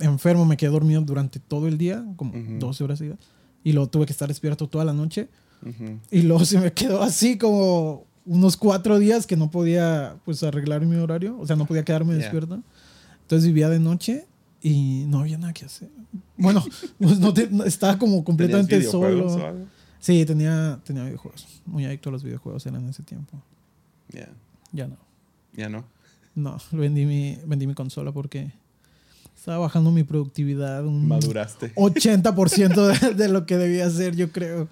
[0.00, 2.58] enfermo, me quedé dormido durante todo el día, como Ujú.
[2.58, 3.18] 12 horas seguidas.
[3.64, 5.28] Y luego tuve que estar despierto toda la noche.
[5.62, 5.98] Ujú.
[6.10, 10.84] Y luego se me quedó así como unos cuatro días que no podía pues arreglar
[10.86, 11.38] mi horario.
[11.38, 12.22] O sea, no podía quedarme Yeah.
[12.22, 12.62] despierto.
[13.22, 14.26] Entonces vivía de noche
[14.62, 15.88] y no había nada que hacer.
[16.38, 16.64] Bueno,
[16.98, 19.68] pues no te- no- estaba como ¿Tenías completamente solo.
[19.98, 21.46] Sí, tenía, tenía videojuegos.
[21.66, 23.38] Muy adicto a los videojuegos era en ese tiempo.
[24.12, 24.32] Yeah.
[24.72, 24.96] Ya no.
[25.54, 25.84] Ya no.
[26.34, 28.52] No, vendí mi, vendí mi consola porque
[29.36, 31.74] estaba bajando mi productividad un Maduraste.
[31.76, 34.68] 80% de, de lo que debía hacer, yo creo.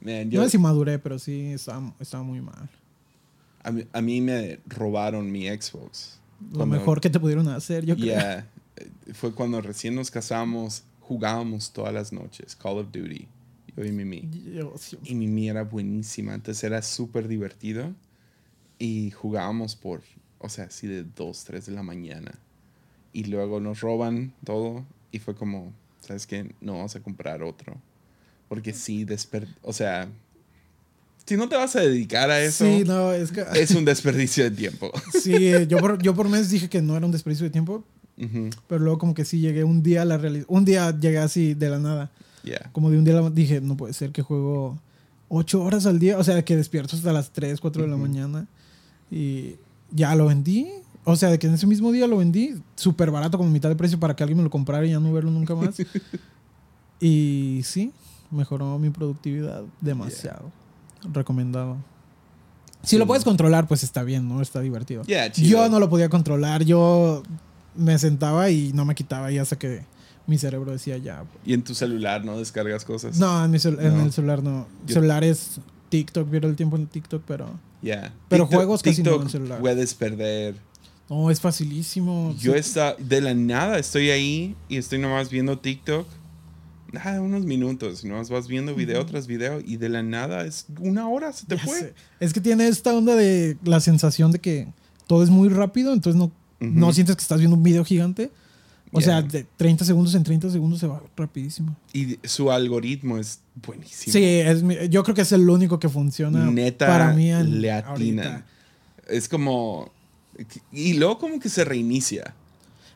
[0.00, 2.68] Man, yo, No sé si maduré, pero sí estaba, estaba muy mal.
[3.62, 6.18] a, mí, a mí me robaron mi Xbox.
[6.50, 8.06] Lo Cuando- mejor que te pudieron hacer, yo creo.
[8.06, 8.46] Yeah.
[8.76, 13.26] Eh, Fue cuando recién nos casamos, jugábamos todas las noches Call of Duty.
[13.76, 14.28] Yo y Mimi.
[14.78, 14.96] Sí.
[15.04, 16.34] Y Mimi era buenísima.
[16.34, 17.92] Entonces era súper divertido.
[18.80, 20.00] Y jugábamos por,
[20.40, 22.32] o sea, así de 2, 3 de la mañana.
[23.12, 24.84] Y luego nos roban todo.
[25.12, 26.52] Y fue como, ¿sabes qué?
[26.60, 27.76] No vamos a comprar otro.
[28.48, 30.08] Porque sí, desper o sea,
[31.26, 33.44] si no te vas a dedicar a eso, Sí, no, es que.
[33.54, 34.90] es un desperdicio de tiempo.
[35.22, 37.84] Sí, yo por, yo por mes dije que no era un desperdicio de tiempo,
[38.18, 38.50] Ujú.
[38.66, 40.46] pero luego como que sí llegué un día a la realidad.
[40.48, 42.10] Un día llegué así de la nada.
[42.42, 42.70] Yeah.
[42.72, 44.78] Como de un día a la- dije, no puede ser que juego
[45.28, 46.16] ocho horas al día.
[46.18, 48.48] O sea, que despierto hasta las 3, 4 de la mañana.
[49.10, 49.56] Y
[49.90, 50.68] ya lo vendí.
[51.04, 53.76] O sea, de que en ese mismo día lo vendí súper barato, como mitad de
[53.76, 55.76] precio para que alguien me lo comprara y ya no verlo nunca más.
[57.00, 57.92] y sí,
[58.30, 60.50] mejoró mi productividad demasiado.
[61.12, 61.78] Recomendado.
[62.82, 64.40] Si lo puedes controlar, pues está bien, ¿no?
[64.40, 65.02] Está divertido.
[65.04, 65.30] Yeah.
[65.32, 66.64] Yo no lo podía controlar.
[66.64, 67.22] Yo
[67.74, 69.84] me sentaba y no me quitaba y hasta que
[70.26, 71.24] mi cerebro decía ya.
[71.44, 73.18] Y en tu celular no descargas cosas.
[73.18, 74.04] No, en, mi cel- en No.
[74.04, 74.66] el celular no.
[74.86, 77.46] Yo- celular es TikTok, pierdo el tiempo en TikTok, pero
[77.82, 78.12] Yeah.
[78.28, 79.60] Pero TikTok- juegos casi no en TikTok celular.
[79.60, 80.54] puedes perder.
[81.08, 82.34] no, es facilísimo.
[82.38, 86.06] Yo está de la nada estoy ahí y estoy nomás viendo TikTok.
[86.92, 88.04] Nada, unos minutos.
[88.04, 91.56] Nomás vas viendo video tras video y de la nada es una hora, se te
[91.56, 91.78] Ya fue.
[91.78, 91.94] sé.
[92.18, 94.68] Es que tiene esta onda de la sensación de que
[95.06, 98.30] todo es muy rápido, entonces no, no sientes que estás viendo un video gigante.
[98.92, 99.20] O Yeah.
[99.20, 101.76] sea, de 30 segundos en 30 segundos se va rapidísimo.
[101.92, 104.12] Y su algoritmo es buenísimo.
[104.12, 107.30] Sí, es yo creo que es el único que funciona Neta para mí.
[107.30, 108.44] en- le ahorita.
[109.08, 109.92] Es como.
[110.72, 112.34] Y luego como que se reinicia.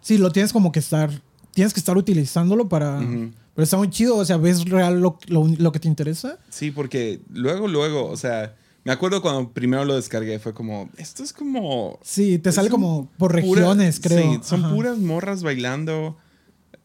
[0.01, 1.11] Sí, lo tienes como que estar.
[1.53, 2.99] Tienes que estar utilizándolo para.
[2.99, 6.39] Pero está muy chido, o sea, ves real lo, lo, lo que te interesa.
[6.51, 11.23] Sí, porque luego, luego, o sea, me acuerdo cuando primero lo descargué, fue como, esto
[11.23, 11.99] es como...
[12.03, 14.35] Sí, te sale como por pura- regiones, creo.
[14.35, 14.75] Sí, son Ajá.
[14.75, 16.17] puras morras bailando.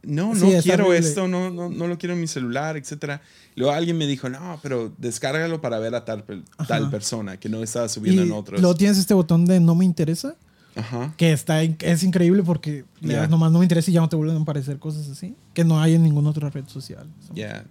[0.01, 3.21] No, Sí, no está quiero esto, no, no, no lo quiero en mi celular, etcétera.
[3.55, 6.23] Luego alguien me dijo, no, pero descárgalo para ver a tal,
[6.69, 8.61] tal persona que no estaba Y subiendo en otros.
[8.61, 10.35] luego tienes este botón de no me interesa,
[10.77, 11.13] Ajá.
[11.17, 13.19] que está es increíble porque le Ya.
[13.21, 15.65] das nomás no me interesa y ya no te vuelven a aparecer cosas así, que
[15.65, 17.05] no hay en ninguna otra red social.
[17.35, 17.65] Ya.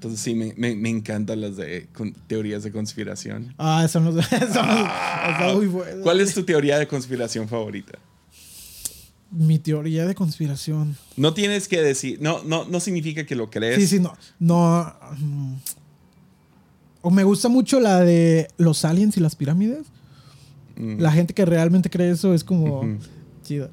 [0.00, 3.54] Entonces sí, me, me, me encantan las de con- teorías de conspiración.
[3.58, 6.02] Ah, son los, son los- está muy bueno.
[6.02, 7.98] ¿Cuál es tu teoría de conspiración favorita?
[9.30, 10.96] Mi teoría de conspiración.
[11.18, 13.76] No tienes que decir, no, no, no significa que lo crees.
[13.76, 14.14] Sí, sí, no.
[14.38, 14.90] No.
[15.18, 15.54] mm.
[17.02, 19.86] O me gusta mucho la de los aliens y las pirámides.
[20.76, 20.98] Mm.
[20.98, 22.96] La gente que realmente cree eso es como
[23.42, 23.68] chida.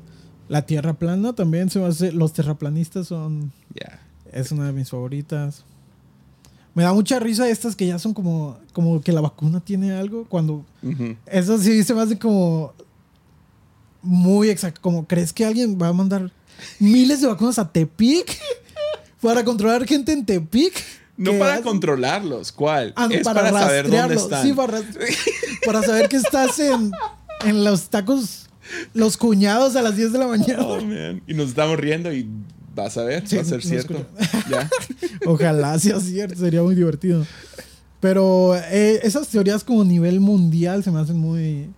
[0.49, 2.11] La tierra plana también se me hace.
[2.11, 3.53] Los terraplanistas son.
[3.73, 4.01] Ya.
[4.33, 5.63] Es una de mis favoritas.
[6.77, 8.55] Me da mucha risa estas que ya son como.
[8.71, 10.25] Como que la vacuna tiene algo.
[10.29, 10.63] Cuando.
[10.83, 11.15] Ujú.
[11.25, 12.71] Eso sí se me hace como.
[14.03, 14.79] Muy exacto.
[14.79, 16.31] Como crees que alguien va a mandar
[16.77, 18.39] miles de vacunas a Tepic
[19.23, 20.83] para controlar gente en Tepic.
[21.17, 21.63] No ¿Qué para hacen?
[21.63, 22.93] controlarlos, ¿cuál?
[22.95, 24.45] Ah, es para, para, saber dónde están.
[24.45, 24.79] Sí, para,
[25.65, 26.91] para saber que estás en,
[27.43, 28.49] en los tacos,
[28.93, 30.63] los cuñados a las 10 de la mañana.
[30.63, 31.23] Oh, man.
[31.25, 32.29] Y nos estamos riendo y
[32.77, 34.05] Vas a ver, Sí, va a ser no cierto.
[34.49, 34.69] Ya.
[35.25, 37.25] Ojalá sea cierto, sería muy divertido.
[37.99, 41.69] Pero eh, esas teorías como nivel mundial se me hacen muy...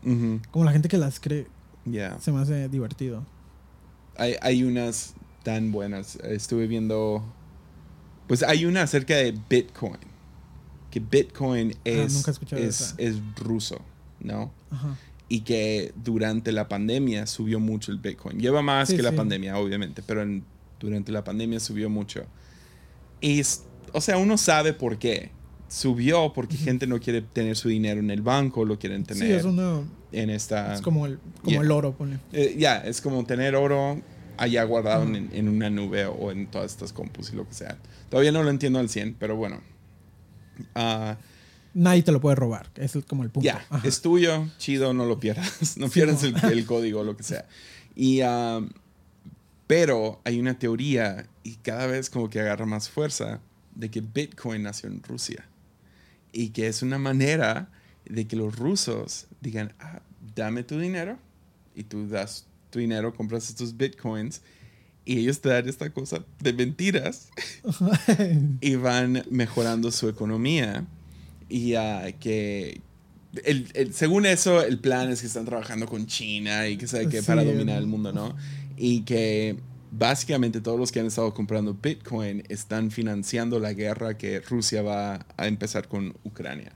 [0.51, 1.47] Como la gente que las cree,
[1.85, 2.19] ya.
[2.19, 3.25] se me hace divertido.
[4.17, 6.17] Hay, hay unas tan buenas.
[6.17, 7.23] Estuve viendo.
[8.27, 9.95] Pues hay una acerca de Bitcoin.
[10.91, 13.79] Que Bitcoin es, Ah, he escuchado es, es ruso,
[14.19, 14.51] ¿no?
[14.71, 14.97] Ajá.
[15.29, 18.39] Y que durante la pandemia subió mucho el Bitcoin.
[18.39, 19.15] Lleva más Sí, que la sí.
[19.15, 20.43] pandemia, obviamente, pero en-
[20.79, 22.25] durante la pandemia subió mucho.
[23.21, 23.41] Y,
[23.93, 25.31] o sea, uno sabe por qué.
[25.67, 29.31] Subió porque gente no quiere tener su dinero en el banco, lo quieren tener Sí,
[29.33, 30.73] es, una, en esta...
[30.73, 31.61] es como el, como yeah.
[31.61, 32.17] el oro, ponle.
[32.33, 34.01] Eh, ya, es como tener oro
[34.37, 35.15] allá guardado Ujú.
[35.15, 37.77] en, en una nube o en todas estas compus y lo que sea.
[38.09, 39.61] Todavía no lo entiendo al 100, pero bueno.
[40.73, 41.17] Ah,
[41.75, 42.71] Nadie te lo puede robar.
[42.75, 43.45] Es como el punto.
[43.45, 43.87] ya, Ajá.
[43.87, 45.53] es tuyo, chido, no lo pierdas.
[45.77, 46.49] No Sí, pierdas no.
[46.49, 47.45] el, el código o lo que sea.
[47.95, 48.61] Y, ah,
[49.69, 53.39] pero hay una teoría y cada vez como que agarra más fuerza
[53.75, 55.45] de que Bitcoin nació en Rusia.
[56.33, 57.69] Y que es una manera
[58.05, 60.01] de que los rusos digan, ah,
[60.35, 61.19] dame tu dinero
[61.75, 64.41] y tú das tu dinero, compras estos bitcoins
[65.05, 67.29] y ellos te dan esta cosa de mentiras
[68.61, 70.87] y van mejorando su economía
[71.47, 72.81] y ah, que
[73.43, 77.07] el- el- según eso el plan es que están trabajando con China y que sabe
[77.07, 78.35] que Sí, para dominar el mundo, ¿no?
[78.81, 79.57] Y que
[79.91, 85.25] básicamente todos los que han estado comprando Bitcoin están financiando la guerra que Rusia va
[85.35, 86.71] a empezar con Ucrania.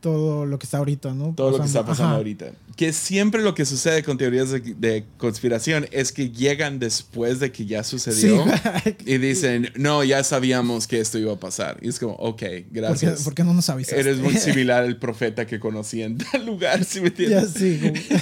[0.00, 1.34] Todo lo que está ahorita, ¿no?
[1.36, 2.16] Todo lo que está pasando Ajá.
[2.16, 2.52] ahorita.
[2.74, 7.52] Que siempre lo que sucede con teorías de, de conspiración es que llegan después de
[7.52, 8.44] que ya Sí, sucedió.
[9.06, 11.76] Y dicen, no, ya sabíamos que esto iba a pasar.
[11.82, 13.22] Y es como, ok, ¿Por qué, gracias.
[13.22, 14.00] por qué no nos avisaste?
[14.00, 17.52] Eres muy similar al profeta que conocí en tal lugar, ¿sí me Ya entiendes?
[17.52, 17.78] sí.
[17.80, 18.20] como-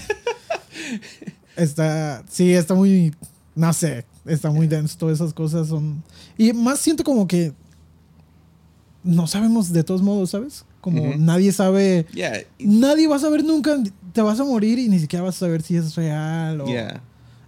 [1.59, 3.15] está, sí, está muy,
[3.55, 4.97] no sé, está muy denso.
[4.99, 6.03] Todas esas cosas son...
[6.37, 7.53] Y más siento como que
[9.05, 10.65] no sabemos de todos modos, ¿sabes?
[10.81, 12.07] Como nadie sabe...
[12.15, 13.77] Yeah, Nadie va a saber nunca,
[14.13, 16.67] te vas a morir y ni siquiera vas a saber si es real o...
[16.67, 17.03] yeah.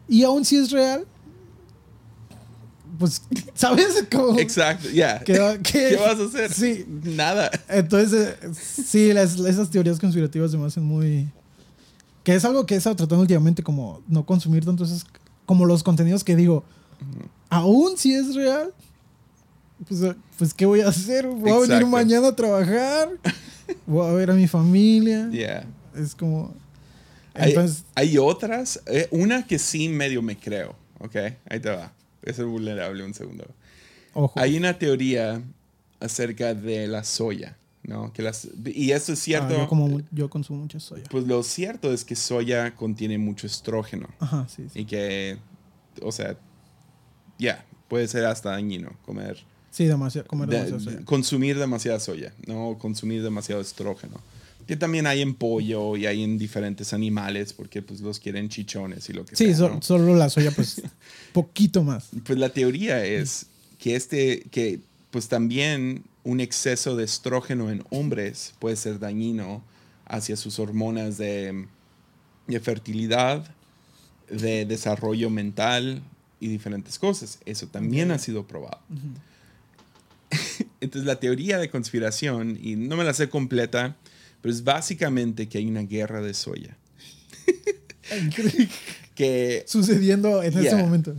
[0.08, 1.06] Y aún si es real,
[2.98, 3.22] pues,
[3.54, 4.04] ¿sabes?
[4.10, 5.20] Como, Exacto, yeah.
[5.24, 6.52] ¿qué, qué- ¿Qué vas a hacer?
[6.52, 7.50] Sí, Nada.
[7.68, 11.28] entonces, eh, sí, las- esas teorías conspirativas se me hacen muy...
[12.24, 15.06] Que es algo que he estado tratando últimamente, como no consumir tanto esos...
[15.46, 16.62] Como los contenidos que digo,
[17.48, 18.72] aún si es real,
[19.88, 20.00] pues,
[20.38, 21.26] pues ¿qué voy a hacer?
[21.26, 21.86] Voy a venir Exacto.
[21.88, 23.08] mañana a trabajar,
[23.86, 25.28] voy a ver a mi familia.
[25.30, 25.66] Yeah.
[25.96, 26.54] Es como...
[27.34, 31.16] Hay, Entonces, hay otras, eh, una que sí medio me creo, ¿ok?
[31.48, 31.92] Ahí te va.
[32.24, 33.44] Ser vulnerable un segundo.
[34.12, 34.38] ojo.
[34.38, 35.42] Hay una teoría
[36.00, 38.12] acerca de la soya, ¿no?
[38.12, 39.56] Que las, y esto es Ah, cierto.
[39.56, 41.04] yo, como, yo consumo mucha soya.
[41.10, 44.80] Pues lo cierto es que soya contiene mucho estrógeno Ajá, sí, sí.
[44.80, 45.38] y que,
[46.02, 46.36] o sea,
[47.38, 51.04] ya, puede ser hasta dañino comer, Sí, demasiado, comer de- demasiado soya.
[51.04, 54.20] consumir demasiada soya, no consumir demasiado estrógeno.
[54.66, 59.08] Que también hay en pollo y hay en diferentes animales porque pues los quieren chichones
[59.08, 59.56] y lo que Sí, sea.
[59.56, 59.82] so- ¿no?
[59.82, 60.82] solo la soya, pues,
[61.32, 62.08] poquito más.
[62.24, 63.46] Pues la teoría es
[63.78, 69.62] que este, que pues también un exceso de estrógeno en hombres puede ser dañino
[70.06, 71.66] hacia sus hormonas de,
[72.46, 73.44] de fertilidad,
[74.28, 76.02] de desarrollo mental
[76.40, 77.38] y diferentes cosas.
[77.46, 78.80] Eso también ha sido probado.
[80.80, 83.96] Entonces la teoría de conspiración, y no me la sé completa,
[84.40, 86.76] pero es básicamente que hay una guerra de soya.
[89.14, 90.76] Que Sucediendo en ese Yeah.
[90.78, 91.14] momento.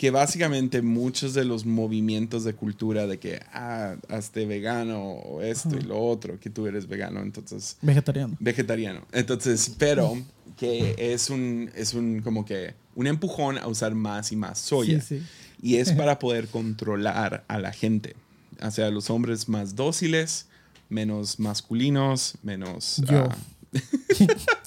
[0.00, 5.76] Que básicamente muchos de los movimientos de cultura de que, ah, hazte vegano o esto
[5.76, 8.34] y lo otro, que tú eres vegano, entonces, Vegetariano.
[8.40, 9.02] vegetariano.
[9.12, 10.16] Entonces, pero
[10.56, 15.02] que es un, es un, como que, un empujón a usar más y más soya.
[15.02, 15.26] Sí, sí.
[15.60, 18.16] Y es para poder controlar a la gente.
[18.62, 20.46] O sea, los hombres más dóciles,
[20.88, 23.02] menos masculinos, menos...
[23.06, 23.28] Yo.
[23.30, 23.36] ah,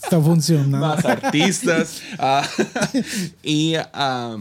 [0.04, 0.78] Está funcionando.
[0.78, 2.48] más artistas ah,
[3.42, 4.38] y, ah,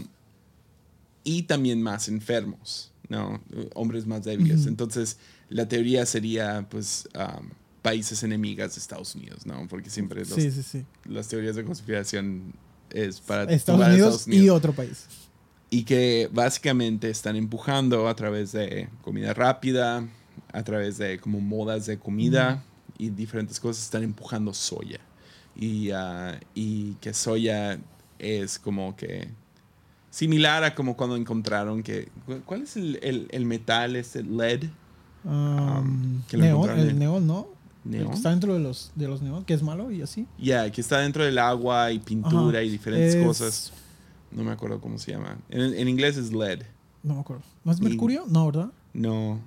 [1.24, 3.40] y también más enfermos, ¿no?
[3.74, 4.66] Hombres más débiles.
[4.66, 7.40] Entonces, la teoría sería, pues, ah,
[7.82, 9.66] países enemigas de Estados Unidos, ¿no?
[9.68, 10.85] Porque siempre los- Sí, sí, sí.
[11.04, 12.52] las teorías de conspiración
[12.90, 15.06] es para Estados tumbar a Unidos, y otro país.
[15.70, 20.06] y que básicamente están empujando a través de comida rápida,
[20.52, 22.62] a través de como modas de comida
[22.98, 25.00] y diferentes cosas, están empujando soya.
[25.56, 27.78] Y, ah, y que soya
[28.18, 29.28] es como que
[30.12, 32.09] similar a como cuando encontraron que...
[32.27, 34.61] ¿cu- ¿Cuál es el, el- el metal, este lead?
[35.25, 37.48] Um, que lo neón, el en- neón, ¿no?
[37.90, 40.27] El que está dentro de los, de los neón, que es malo y así.
[40.38, 42.62] Ya, que está dentro del agua y pintura Ajá.
[42.62, 43.72] y diferentes Es- cosas.
[44.31, 45.38] No me acuerdo cómo se llama.
[45.48, 46.61] En, en inglés es lead.
[47.03, 47.42] No me acuerdo.
[47.64, 48.25] ¿No es Y- mercurio?
[48.29, 48.68] No, ¿verdad?
[48.94, 49.40] No.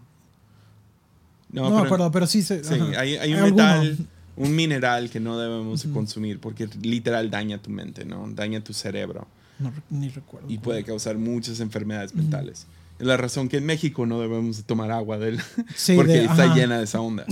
[1.52, 2.64] No, No, me acuerdo, pero sí se.
[2.64, 3.64] Sí, hay, hay un alguno.
[3.64, 3.98] metal,
[4.36, 8.28] un mineral que no debemos de consumir porque literal daña tu mente, ¿no?
[8.32, 9.28] Daña tu cerebro
[9.60, 10.48] No, ni recuerdo.
[10.50, 12.68] y puede causar muchas enfermedades mentales.
[13.00, 15.40] Es la razón que en México no debemos de tomar agua del,
[15.76, 16.56] Sí, porque de- está ajá.
[16.56, 17.26] llena de esa onda.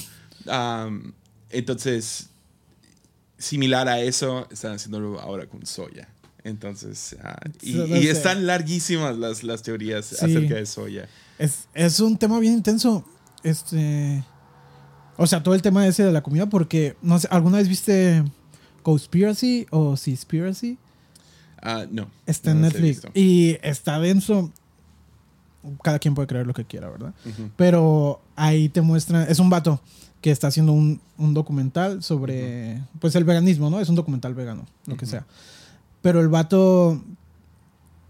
[1.49, 2.29] Entonces,
[3.37, 6.07] similar a eso, están haciéndolo ahora con soya.
[6.43, 10.15] Entonces, ah, y, están larguísimas las, las teorías Sí.
[10.25, 11.07] acerca de soya.
[11.39, 13.05] Es, es un tema bien intenso.
[13.43, 14.23] Este.
[15.15, 18.23] O sea, todo el tema ese de la comida, porque, no sé, ¿alguna vez viste
[18.81, 20.77] Conspiracy o Seaspiracy?
[21.63, 22.07] Ah, no.
[22.25, 23.01] Está en no Netflix.
[23.13, 24.51] Y está denso.
[25.81, 27.13] Cada quien puede creer lo que quiera, ¿verdad?
[27.55, 29.25] Pero ahí te muestran.
[29.29, 29.79] Es un vato
[30.19, 32.83] que está haciendo un, un documental sobre.
[32.99, 33.79] Pues el veganismo, ¿no?
[33.79, 35.25] Es un documental vegano, lo que sea.
[36.01, 37.01] Pero el vato.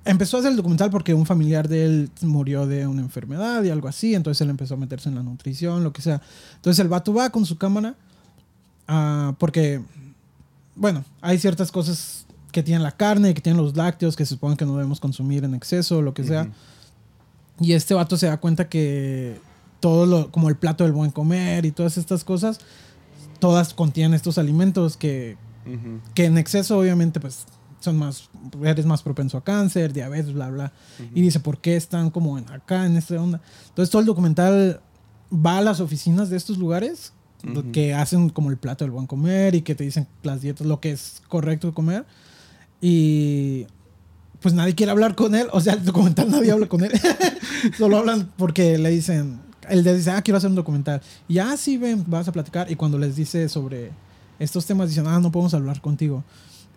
[0.05, 3.69] Empezó a hacer el documental porque un familiar de él murió de una enfermedad y
[3.69, 4.15] algo así.
[4.15, 6.21] Entonces él empezó a meterse en la nutrición, lo que sea.
[6.55, 7.95] Entonces el vato va con su cámara.
[8.87, 9.79] ah, porque.
[10.75, 14.55] Bueno, hay ciertas cosas que tienen la carne, que tienen los lácteos, que se supone
[14.55, 16.49] que no debemos consumir en exceso, lo que sea.
[17.59, 19.39] Y este vato se da cuenta que
[19.81, 22.59] todo lo, como el plato del buen comer y todas estas cosas,
[23.39, 25.35] todas contienen estos alimentos que,
[26.13, 27.45] que en exceso obviamente pues
[27.81, 28.29] son más,
[28.63, 30.71] eres más propenso a cáncer, diabetes, bla, bla.
[31.13, 33.41] Y dice, ¿por qué están como en acá, en esta onda?
[33.67, 34.79] Entonces todo el documental
[35.33, 37.11] va a las oficinas de estos lugares
[37.45, 37.71] Ujú.
[37.73, 40.79] que hacen como el plato del buen comer y que te dicen las dietas, lo
[40.79, 42.05] que es correcto comer.
[42.85, 43.65] Y
[44.41, 45.47] pues nadie quiere hablar con él.
[45.53, 46.91] O sea, el documental nadie habla con él.
[47.77, 51.01] Solo hablan porque le dicen, él le dice, ah, quiero hacer un documental.
[51.29, 52.69] Y ah, sí, ven, vas a platicar.
[52.69, 53.91] Y cuando les dice sobre
[54.37, 56.25] estos temas, dicen, ah, no podemos hablar contigo.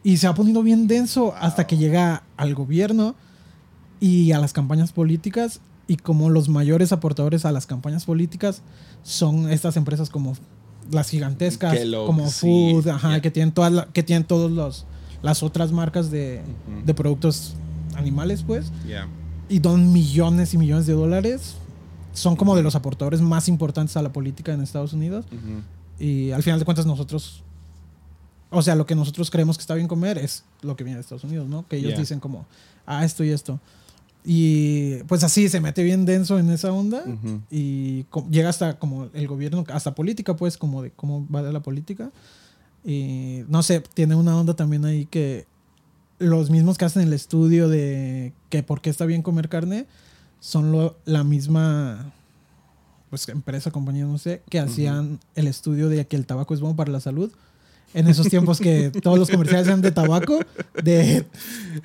[0.05, 3.16] Y se va poniendo bien denso hasta que llega al gobierno
[3.99, 5.59] y a las campañas políticas.
[5.88, 8.62] Y como los mayores aportadores a las campañas políticas
[9.03, 10.37] son estas empresas como
[10.92, 13.21] las gigantescas, Kellogg, como sí, Food, ajá, yeah.
[13.21, 14.87] que tienen todas la- que tienen todos los
[15.22, 16.40] las otras marcas de,
[16.85, 17.55] de productos
[17.94, 19.07] animales, pues, Yeah.
[19.48, 21.55] y don millones y millones de dólares.
[22.12, 25.26] Son como de los aportadores más importantes a la política en Estados Unidos.
[25.98, 27.42] Y al final de cuentas nosotros,
[28.50, 31.02] o sea, lo que nosotros creemos que está bien comer es lo que viene de
[31.02, 31.66] Estados Unidos, ¿no?
[31.68, 32.00] Que ellos Yeah.
[32.00, 32.46] dicen como,
[32.87, 33.61] ah, esto y esto.
[34.24, 37.42] Y pues así se mete bien denso en esa onda Ujú.
[37.50, 41.52] y co- llega hasta como el gobierno, hasta política, pues, como de cómo va de
[41.52, 42.11] la política.
[42.87, 45.46] Y no sé, tiene una onda también ahí que
[46.18, 49.87] los mismos que hacen el estudio de que por qué está bien comer carne
[50.40, 52.12] son lo- la misma
[53.11, 56.77] pues empresa, compañía, no sé, que hacían el estudio de que el tabaco es bueno
[56.77, 57.31] para la salud.
[57.94, 60.38] En esos tiempos que todos los comerciales eran de tabaco,
[60.83, 61.25] de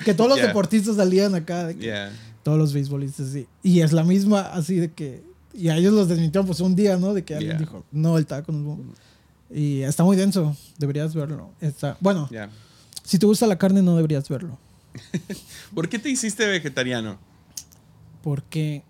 [0.04, 0.48] que todos los Yeah.
[0.48, 2.12] deportistas salían acá, de que Yeah.
[2.44, 3.48] todos los beisbolistas, sí.
[3.64, 5.24] Y es la misma, así de que.
[5.54, 7.14] Y a ellos los desmintieron, pues un día, ¿no?
[7.14, 7.60] De que alguien Yeah.
[7.60, 8.84] dijo, no, el tabaco no es bueno.
[9.54, 11.52] Y está muy denso, deberías verlo.
[11.60, 12.50] Está, bueno, Yeah.
[13.04, 14.58] si te gusta la carne, no deberías verlo.
[15.76, 17.18] ¿Por qué te hiciste vegetariano?
[18.24, 18.84] Porque,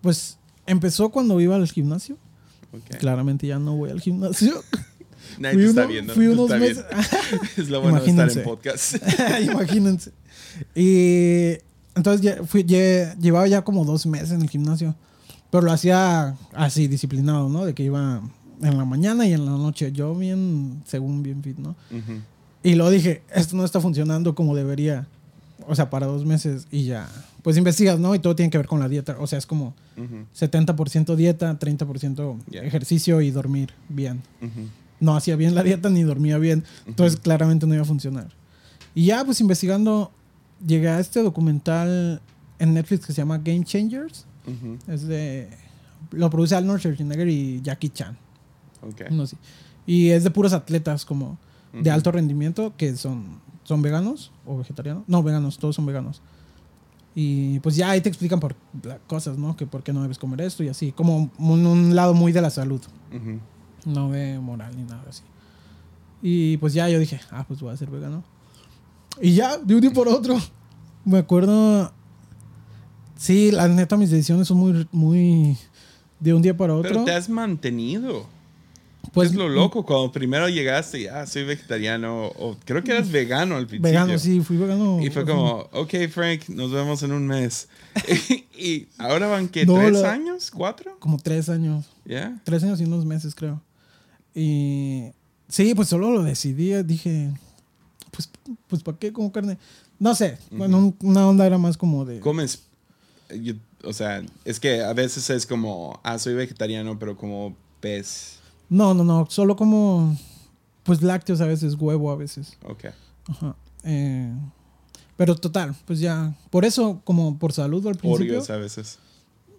[0.00, 2.16] pues, empezó cuando iba al gimnasio.
[3.00, 4.62] Claramente ya no voy al gimnasio.
[5.38, 6.14] Nadie Fui te está uno- viendo.
[6.14, 6.84] fui unos está meses.
[7.56, 8.96] es lo bueno de estar en podcast.
[9.42, 10.12] Imagínense.
[10.74, 11.58] Y
[11.94, 14.94] entonces ya fui- llevaba ya como dos meses en el gimnasio.
[15.50, 17.64] Pero lo hacía así, disciplinado, ¿no?
[17.66, 18.22] De que iba
[18.62, 19.92] en la mañana y en la noche.
[19.92, 21.70] Yo bien, según bien fit, ¿no?
[21.90, 22.20] Ujú.
[22.62, 25.06] Y luego dije, esto no está funcionando como debería.
[25.68, 27.08] O sea, para dos meses y ya.
[27.42, 28.14] Pues investigas, ¿no?
[28.14, 29.16] Y todo tiene que ver con la dieta.
[29.20, 30.26] O sea, es como Ujú.
[30.34, 32.62] 70% dieta, 30% Yeah.
[32.64, 34.22] ejercicio y dormir bien
[35.00, 36.62] no hacía bien la dieta ni dormía bien.
[36.86, 38.28] Entonces claramente no iba a funcionar.
[38.94, 40.12] Y ya pues investigando,
[40.64, 42.22] llegué a este documental
[42.60, 44.26] en Netflix que se llama Game Changers.
[44.86, 45.48] Es de...
[46.12, 48.16] Lo produce Arnold Schwarzenegger y Jackie Chan.
[48.82, 49.10] Ok.
[49.10, 49.36] No sé.
[49.86, 51.38] Y es de puros atletas como
[51.72, 55.04] de alto rendimiento que son, son veganos o vegetarianos.
[55.06, 56.20] No, veganos, todos son veganos.
[57.14, 58.56] Y pues ya ahí te explican por
[59.06, 59.56] cosas, ¿no?
[59.56, 60.92] Que por qué no debes comer esto y así.
[60.92, 62.80] Como un, un lado muy de la salud.
[63.84, 65.22] No de moral ni nada así.
[66.22, 68.22] Y pues ya yo dije, ah, pues voy a ser vegano.
[69.20, 70.38] Y ya, de un día por otro.
[71.04, 71.92] Me acuerdo.
[73.16, 75.58] Sí, la neta, mis decisiones son muy, muy.
[76.20, 76.90] De un día para otro.
[76.90, 78.26] Pero te has mantenido.
[79.12, 83.10] Pues es lo loco, cuando primero llegaste, y, ah, soy vegetariano, o creo que eras
[83.10, 83.90] vegano al principio.
[83.90, 85.00] Vegano, sí, fui vegano.
[85.02, 87.68] Y fue como, ok, Frank, nos vemos en un mes.
[88.56, 89.50] y ahora van.
[89.66, 90.50] No, ¿Tres la- años?
[90.50, 90.96] ¿Cuatro?
[91.00, 91.86] Como tres años.
[92.04, 92.40] ¿Ya?
[92.44, 93.60] Tres años y unos meses, creo.
[94.34, 95.08] Y.
[95.48, 96.72] Sí, pues solo lo decidí.
[96.82, 97.30] Dije,
[98.10, 98.30] pues,
[98.68, 99.58] pues ¿para qué como carne?
[99.98, 100.38] No sé.
[100.50, 102.20] Bueno, un- una onda era más como de.
[102.20, 102.62] ¿Comes?
[103.40, 108.38] yo- O sea, es que a veces es como, ah, soy vegetariano, pero como pez.
[108.72, 109.26] No, no, no.
[109.30, 110.18] Solo como.
[110.84, 112.56] Pues lácteos a veces, huevo a veces.
[112.64, 112.86] Ok.
[113.28, 113.54] Ajá.
[113.84, 114.32] Eh,
[115.16, 116.34] pero total, pues ya.
[116.50, 118.32] Por eso, como por salud al principio.
[118.32, 118.98] Oreos a veces.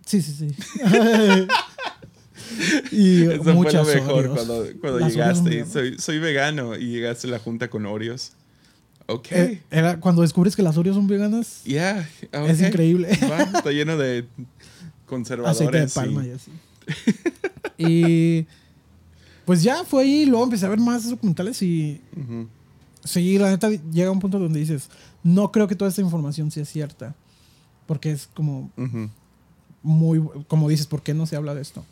[0.06, 0.56] Sí, sí, sí.
[2.92, 4.36] y Eso fue lo muchas mejor Oreos.
[4.36, 5.60] cuando, cuando Las Oreos llegaste.
[5.60, 5.66] y.
[5.72, 8.34] Soy, soy vegano y llegaste a la junta con Oreos.
[9.08, 9.28] Ok.
[9.32, 11.64] Eh, era cuando descubres que las Oreos son veganas.
[11.64, 12.68] Yeah, Es ok.
[12.68, 13.12] increíble.
[13.12, 14.26] Está lleno de
[15.06, 15.62] conservadores.
[15.70, 16.52] Aceite de y- palma y así.
[17.78, 18.48] y
[19.46, 22.48] pues ya fue ahí, luego empecé a ver más documentales y Ujú.
[23.04, 24.90] sí, la neta llega un punto donde dices,
[25.24, 27.16] no creo que toda esta información sea cierta.
[27.86, 28.72] Porque es como
[29.82, 31.84] muy, como dices, ¿por qué no se habla de esto?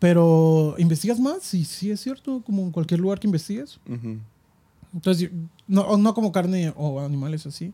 [0.00, 3.78] Pero investigas más y sí es cierto, como en cualquier lugar que investigues.
[4.92, 5.30] Entonces,
[5.68, 7.72] no, no como carne o animales así,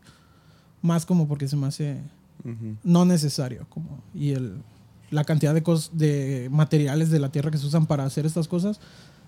[0.81, 1.97] más como porque se me hace
[2.43, 2.75] Ujú.
[2.83, 3.65] no necesario.
[3.69, 4.61] Como, y el,
[5.09, 8.47] la cantidad de, cos- de materiales de la tierra que se usan para hacer estas
[8.47, 8.79] cosas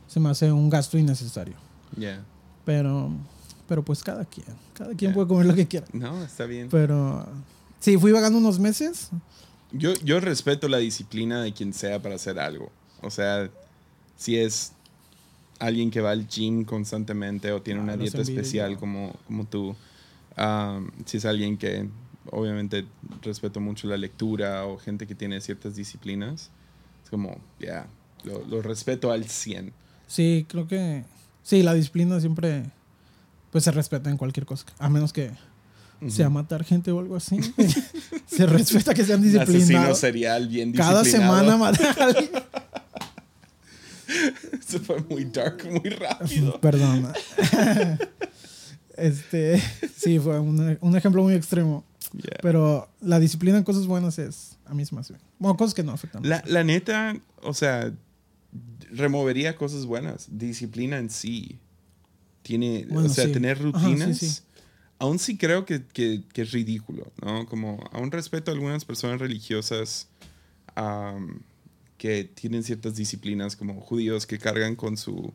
[0.07, 1.55] se me hace un gasto innecesario.
[1.97, 2.23] Yeah.
[2.65, 3.11] Pero,
[3.67, 5.85] pero pues cada quien, cada quien puede comer lo que quiera.
[5.93, 6.67] No, está bien.
[6.69, 7.25] Pero
[7.79, 9.09] sí, fui vagando unos meses.
[9.71, 12.71] Yo, yo respeto la disciplina de quien sea para hacer algo.
[13.01, 13.49] O sea,
[14.17, 14.73] si es
[15.59, 19.45] alguien que va al gym constantemente o tiene Ah, una los dieta especial como, como
[19.45, 19.75] tú,
[20.37, 21.87] um, si es alguien que
[22.31, 22.85] obviamente
[23.21, 26.49] respeto mucho la lectura o gente que tiene ciertas disciplinas,
[27.03, 27.87] es como, ya,
[28.23, 29.71] lo, lo respeto al 100.
[30.07, 31.03] Sí, creo que
[31.43, 32.63] sí, la disciplina siempre
[33.51, 35.31] pues se respeta en cualquier cosa, a menos que
[36.07, 37.39] sea matar gente o algo así.
[38.25, 39.99] se respeta que sean Un asesino disciplinados.
[39.99, 41.39] serial bien Cada disciplinado.
[41.41, 42.29] semana matar a alguien.
[44.65, 46.59] Se fue muy dark, muy rápido.
[46.61, 47.11] Perdón.
[48.97, 49.61] este,
[49.95, 51.83] sí, fue un, un ejemplo muy extremo.
[52.13, 52.37] Yeah.
[52.41, 55.23] Pero la disciplina en cosas buenas es, a mí se me hace bien.
[55.37, 56.27] Bueno, cosas que no afectan.
[56.27, 57.93] La, la neta, o sea,
[58.91, 60.27] removería cosas buenas.
[60.31, 61.59] Disciplina en sí.
[62.41, 63.31] Tiene, Bueno, o sea, sí.
[63.31, 64.17] tener Ajá, rutinas.
[64.17, 64.41] sí, sí.
[64.97, 67.45] Aún sí creo que, que- que es ridículo, ¿no?
[67.45, 70.07] Como, aún respeto a algunas personas religiosas
[71.97, 75.33] que tienen ciertas disciplinas, como judíos que cargan con su.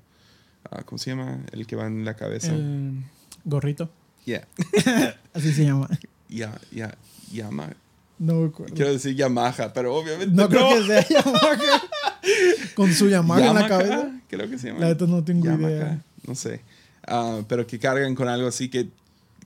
[0.70, 1.44] ah, ¿Cómo se llama?
[1.52, 2.52] El que va en la cabeza.
[2.54, 3.02] El
[3.44, 3.90] gorrito,
[4.24, 4.48] Yeah.
[5.34, 5.86] así se llama.
[6.28, 6.96] Ya, ya,
[7.32, 7.70] Yama.
[8.18, 8.74] No me acuerdo.
[8.74, 10.34] Quiero decir Yamaha, pero obviamente.
[10.34, 11.82] No creo que sea Yamaha.
[12.74, 14.20] Con su Yamaha en la cabeza.
[14.28, 14.80] Creo que se llama.
[14.80, 16.04] La neta no tengo Yamaha, idea.
[16.26, 16.60] No sé.
[17.06, 18.88] Ah, pero que cargan con algo así que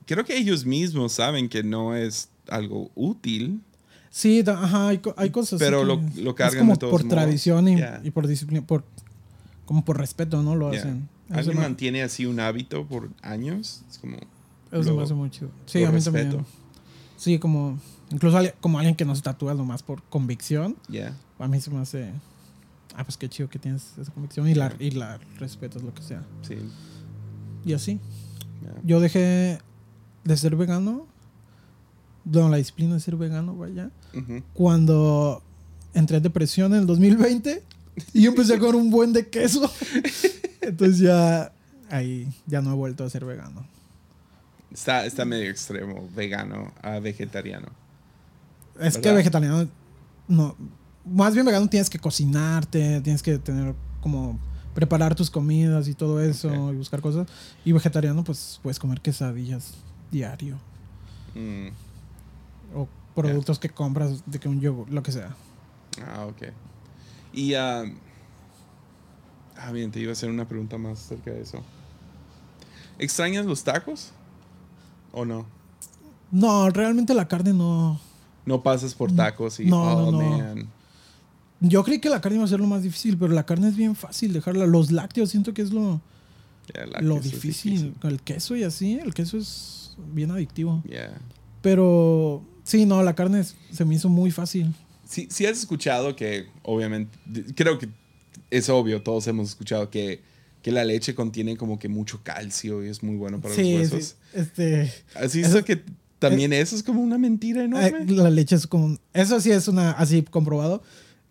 [0.06, 3.60] creo que ellos mismos saben que no es algo útil.
[4.10, 5.58] Sí, ajá, hay, hay cosas.
[5.58, 7.18] Pero así lo- que lo es cargan como de todos por modos.
[7.18, 8.00] tradición y, Yeah.
[8.04, 8.84] y por disciplina, por
[9.64, 10.54] como por respeto, ¿no?
[10.54, 10.78] Lo Ya.
[10.78, 11.08] hacen.
[11.30, 13.82] Alguien mantiene así un hábito por años.
[13.90, 14.16] Es como.
[14.70, 15.50] Eso lo- me hace muy chido.
[15.66, 16.18] Sí, lo a mí respeto.
[16.36, 16.46] también.
[17.18, 17.78] Sí, como
[18.10, 20.76] incluso como alguien que no se tatúa nomás por convicción,
[21.38, 22.10] a mí se me hace
[22.94, 26.02] ah, pues qué chido que tienes esa convicción y la y la respetas lo que
[26.02, 26.24] sea.
[26.42, 26.56] Sí.
[27.64, 28.00] Y así.
[28.84, 29.58] Yo dejé
[30.24, 31.06] de ser vegano.
[32.24, 33.90] No, la disciplina de ser vegano, vaya.
[34.54, 35.42] Cuando
[35.94, 37.62] entré en depresión en el 2020
[38.14, 39.70] y empecé a comer un buen de queso.
[40.60, 41.52] Entonces ya
[41.90, 43.66] ahí ya no he vuelto a ser vegano.
[44.72, 47.68] Está, está medio extremo, vegano a vegetariano.
[48.78, 49.68] Es que vegetariano
[50.28, 50.54] no,
[51.04, 54.38] más bien vegano tienes que cocinarte, tienes que tener como
[54.74, 57.26] preparar tus comidas y todo eso y buscar cosas.
[57.64, 59.74] Y vegetariano pues puedes comer quesadillas
[60.10, 60.58] diario
[61.34, 61.68] Mm.
[62.74, 65.34] o productos que compras de que un yogur, lo que sea.
[66.06, 66.48] Ah, ok.
[67.32, 67.54] Y.
[67.54, 67.84] ah,
[69.56, 71.62] ah, bien, te iba a hacer una pregunta más acerca de eso.
[72.98, 74.12] ¿Extrañas los tacos?
[75.12, 75.46] ¿O no?
[76.30, 78.00] No, realmente la carne no.
[78.44, 79.66] No pasas por tacos y.
[79.66, 80.38] No, oh, no, no.
[80.38, 80.68] man.
[81.60, 83.76] Yo creí que la carne iba a ser lo más difícil, pero la carne es
[83.76, 84.66] bien fácil dejarla.
[84.66, 86.00] Los lácteos siento que es lo,
[86.74, 87.94] Yeah, lo difícil.
[88.02, 90.82] El queso y así, el queso es bien adictivo.
[90.88, 91.18] Yeah.
[91.62, 94.72] Pero sí, no, la carne es- se me hizo muy fácil.
[95.08, 97.16] Sí, sí has escuchado que, obviamente,
[97.54, 97.88] creo que
[98.50, 100.22] es obvio, todos hemos escuchado que,
[100.62, 103.88] que la leche contiene como que mucho calcio y es muy bueno para sí, los
[103.88, 104.16] sí, huesos.
[104.34, 105.82] este, Así Eso- es que
[106.18, 108.04] también eso es como una mentira eh, enorme.
[108.06, 110.82] la leche es como, eso sí es una, así comprobado,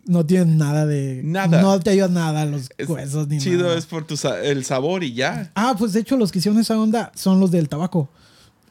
[0.06, 1.60] no tiene nada de, Nada.
[1.60, 3.76] no te ayuda nada a los Es huesos ni chido nada.
[3.78, 5.52] es por tu el sabor y ya.
[5.54, 8.08] Ah, pues de hecho los que hicieron esa onda son los del tabaco.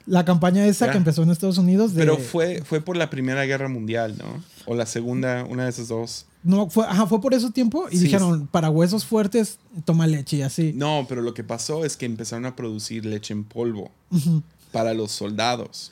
[0.07, 3.43] La campaña esa que empezó en Estados Unidos de, Pero fue, fue por la Primera
[3.45, 4.41] Guerra Mundial, ¿no?
[4.65, 6.25] O la Segunda, una de esas dos.
[6.47, 10.37] No fue, ajá, fue por ese tiempo y Sí, dijeron, para huesos fuertes toma leche
[10.37, 10.71] y así.
[10.73, 13.91] No, pero lo que pasó es que empezaron a producir leche en polvo
[14.71, 15.91] para los soldados.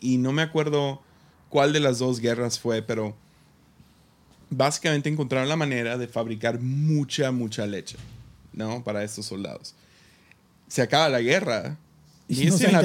[0.00, 1.02] Y no me acuerdo
[1.48, 3.16] cuál de las dos guerras fue, pero
[4.48, 7.96] básicamente encontraron la manera de fabricar mucha, mucha leche,
[8.52, 8.84] ¿no?
[8.84, 9.74] Para estos soldados.
[10.68, 11.76] Se acaba la guerra
[12.28, 12.82] y, no esa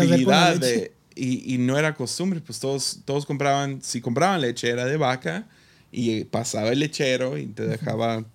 [0.56, 0.92] de...
[1.16, 5.48] Y, y no era costumbre, pues todos, todos compraban, si compraban leche era de vaca
[5.94, 8.26] y pasaba el lechero y te dejaba,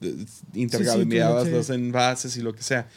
[0.00, 1.56] eh, intercambiabas leche.
[1.56, 2.88] los envases y lo que sea.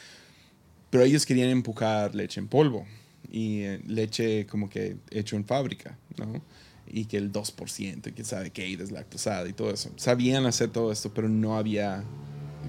[0.90, 2.86] Pero ellos querían empujar leche en polvo
[3.30, 6.40] y eh, leche como que hecho en fábrica, ¿no?
[6.86, 9.90] Y que el 2%, y que sabe que hay deslactosada y todo eso.
[9.96, 12.04] Sabían hacer todo esto, pero no había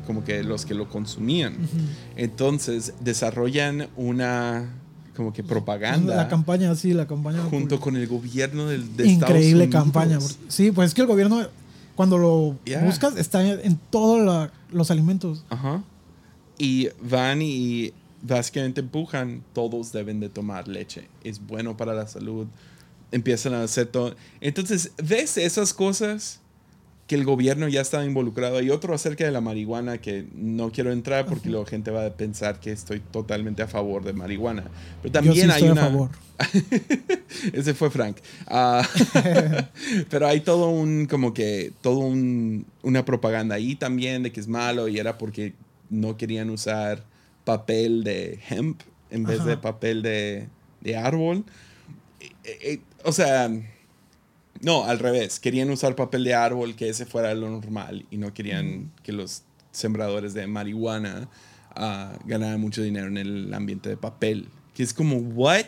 [0.08, 1.58] como que los que lo consumían.
[2.16, 4.70] Entonces desarrollan una
[5.16, 7.44] como que propaganda La campaña, sí, la campaña.
[7.44, 10.20] junto con el gobierno del, de Increíble campaña.
[10.48, 11.46] Sí, pues es que el gobierno,
[11.96, 12.84] cuando lo Yeah.
[12.84, 15.44] buscas, está en todos los alimentos.
[15.50, 15.84] Ajá.
[16.58, 21.08] Y van y básicamente empujan, todos deben de tomar leche.
[21.24, 22.48] Es bueno para la salud.
[23.12, 24.16] Empiezan a hacer todo.
[24.42, 26.40] Entonces, ¿ves esas cosas
[27.08, 28.58] que el gobierno ya está involucrado?
[28.58, 32.14] Hay otro acerca de la marihuana que no quiero entrar porque luego gente va a
[32.14, 34.64] pensar que estoy totalmente a favor de marihuana.
[35.02, 35.82] Pero también Yo sí hay estoy una...
[35.82, 36.10] a favor.
[37.54, 38.18] Ese fue Frank.
[38.48, 38.88] Ah,
[40.10, 44.48] pero hay todo un, como que, todo un, una propaganda ahí también de que es
[44.48, 45.54] malo y era porque
[45.90, 47.04] no querían usar
[47.44, 48.82] papel de hemp
[49.12, 50.48] en vez de papel de,
[50.82, 51.44] de árbol.
[52.44, 53.50] Eh, eh, o sea,
[54.64, 55.40] no, al revés.
[55.40, 59.44] Querían usar papel de árbol, que ese fuera lo normal y no querían que los
[59.72, 61.30] sembradores de marihuana
[61.76, 64.48] ah, ganaran mucho dinero en el ambiente de papel.
[64.74, 65.66] Que es como, ¿what?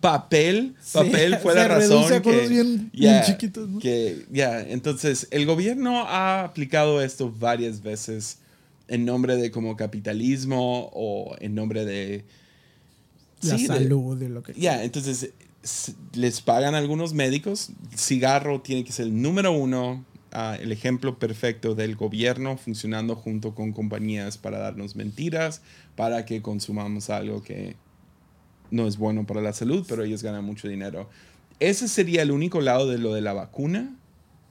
[0.00, 6.00] Papel, Sí, papel fue la razón que, bien- ya, bien que ya, entonces el gobierno
[6.06, 8.38] ha aplicado esto varias veces
[8.86, 12.22] en nombre de como capitalismo o en nombre de
[13.40, 14.52] La sí, de- salud y lo que.
[14.54, 15.30] ya, entonces
[16.12, 17.70] les pagan algunos médicos.
[17.96, 23.54] Cigarro tiene que ser el número uno, ah, el ejemplo perfecto del gobierno funcionando junto
[23.54, 25.62] con compañías para darnos mentiras,
[25.96, 27.76] para que consumamos algo que
[28.70, 31.08] no es bueno para la salud, pero ellos ganan mucho dinero.
[31.60, 33.94] Ese sería el único lado de lo de la vacuna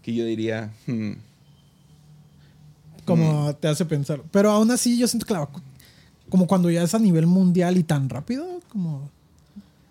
[0.02, 1.12] que yo diría, hmm,
[3.06, 3.56] Como Mm.
[3.56, 4.22] te hace pensar.
[4.32, 5.62] Pero aún así, yo siento que la vacu-
[6.30, 9.12] Como cuando ya es a nivel mundial y tan rápido, como.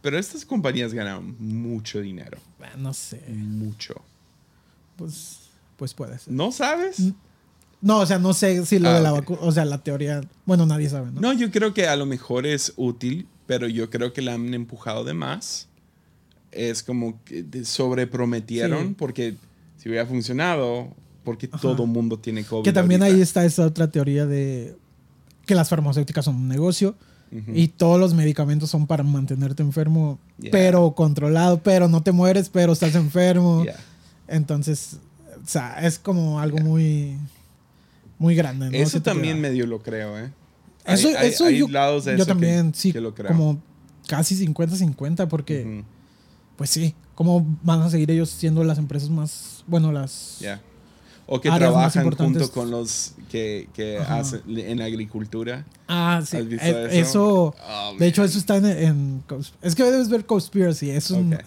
[0.02, 3.22] Pero estas compañías ganan mucho dinero, eh, No sé.
[3.28, 3.94] mucho.
[4.96, 5.38] Pues,
[5.76, 6.32] pues puede ser.
[6.32, 7.00] ¿No sabes?
[7.80, 9.20] No, o sea, no sé si lo Ah, de la ok.
[9.20, 9.38] vacuna.
[9.42, 10.20] O sea, la teoría.
[10.44, 11.20] Bueno, nadie sabe, ¿no?
[11.20, 14.52] No, yo creo que a lo mejor es útil, pero yo creo que la han
[14.54, 15.68] empujado de más.
[16.52, 18.94] Es como que sobreprometieron, Sí.
[18.98, 19.34] porque
[19.78, 20.88] si hubiera funcionado,
[21.24, 21.60] porque Ajá.
[21.60, 22.62] todo mundo tiene COVID.
[22.64, 23.16] Que también ahorita.
[23.16, 24.76] ahí está esa otra teoría de
[25.46, 26.94] que las farmacéuticas son un negocio
[27.54, 30.50] Y todos los medicamentos son para mantenerte enfermo, Yeah.
[30.50, 33.62] pero controlado, pero no te mueres, pero estás enfermo.
[33.64, 33.76] Yeah.
[34.28, 34.98] Entonces,
[35.42, 37.16] o sea, es como algo muy
[38.18, 38.66] muy grande.
[38.70, 38.76] ¿no?
[38.76, 40.30] Eso que también medio lo creo, ¿eh?
[40.84, 43.14] Eso, Hay- hay- eso hay yo, lados de yo eso que- también, sí, que lo
[43.14, 43.28] creo.
[43.28, 43.60] como
[44.06, 45.84] casi 50-50, porque,
[46.56, 50.38] pues sí, ¿cómo van a seguir ellos siendo las empresas más, bueno, las...
[51.34, 55.64] O que trabajan junto con los que, que hacen en agricultura.
[55.88, 57.08] Ah, sí, ¿Has visto eh, eso?
[57.08, 59.24] eso, Oh, de hecho, eso está en,
[59.62, 61.38] es que debes ver Conspiracy, es un,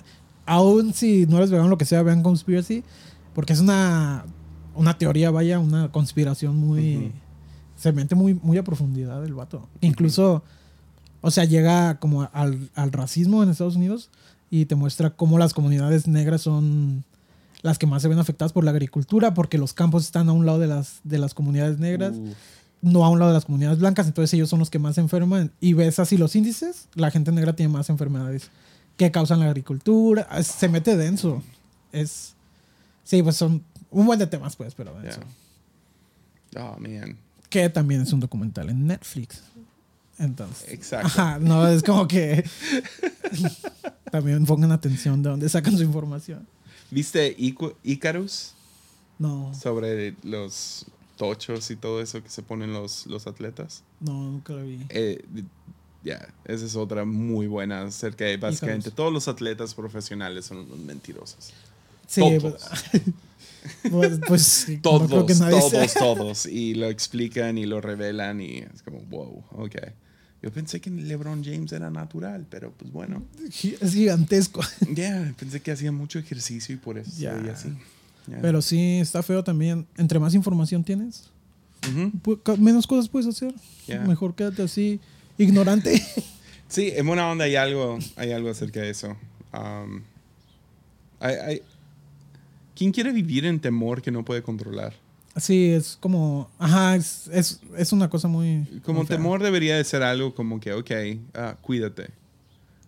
[0.47, 2.83] aún si no eres vegano lo que sea, vean Conspiracy,
[3.35, 4.25] porque es una,
[4.73, 7.11] una teoría, vaya, una conspiración muy,
[7.75, 9.69] se mete muy, muy a profundidad el vato.
[9.81, 10.43] Incluso,
[11.21, 14.09] o sea, llega como al, al racismo en Estados Unidos
[14.49, 17.03] y te muestra cómo las comunidades negras son
[17.65, 20.45] las que más se ven afectadas por la agricultura, porque los campos están a un
[20.45, 22.35] lado de las, de las comunidades negras, Uf.
[22.81, 25.01] no a un lado de las comunidades blancas, entonces ellos son los que más se
[25.01, 25.51] enferman.
[25.59, 28.49] Y ves así los índices, la gente negra tiene más enfermedades
[28.97, 31.41] que causan la agricultura, es- se mete denso.
[31.91, 32.33] Es,
[33.03, 35.21] sí, pues son un buen de temas, pues, pero denso.
[36.51, 36.65] Yeah.
[36.65, 37.17] Oh, man.
[37.49, 39.41] Que también es un documental en Netflix.
[40.19, 40.69] Entonces.
[40.71, 41.07] Exacto.
[41.07, 42.45] Ajá, no, es como que
[44.11, 46.47] también pongan atención de dónde sacan su información.
[46.91, 47.35] ¿Viste
[47.83, 48.53] Icarus?
[49.17, 50.85] No, Sobre los
[51.17, 53.83] tochos y todo eso que se ponen los, los atletas.
[54.01, 54.79] no, nunca lo vi.
[54.89, 55.23] Eh,
[56.03, 58.95] ya, esa es otra muy buena acerca de básicamente Icarus.
[58.95, 61.51] todos los atletas profesionales son unos mentirosos.
[62.07, 62.61] Sí, Todos.
[63.89, 66.01] pues, pues, no Todos, nadie todos, sea.
[66.01, 66.45] todos.
[66.45, 69.75] Y lo explican y lo revelan y es como, wow, ok.
[70.45, 73.23] Yo pensé que LeBron James era natural, pero pues bueno.
[73.81, 74.61] Es gigantesco.
[74.93, 77.69] Ya, pensé que hacía mucho ejercicio y por eso veía así.
[78.43, 79.87] Pero sí, está feo también.
[79.97, 81.31] Entre más información tienes,
[82.59, 83.55] menos cosas puedes hacer.
[84.07, 84.99] Mejor quédate así,
[85.39, 85.99] ignorante.
[86.67, 89.15] Sí, en buena onda hay algo, hay algo acerca de eso.
[89.53, 90.01] Um,
[91.19, 91.61] hay, hay-
[92.75, 94.93] ¿Quién quiere vivir en temor que no puede controlar?
[95.37, 96.49] Sí, es como.
[96.59, 98.65] Ajá, es, es, es una cosa muy.
[98.83, 100.91] Como muy temor debería de ser algo como que, ok,
[101.33, 102.09] ah, cuídate.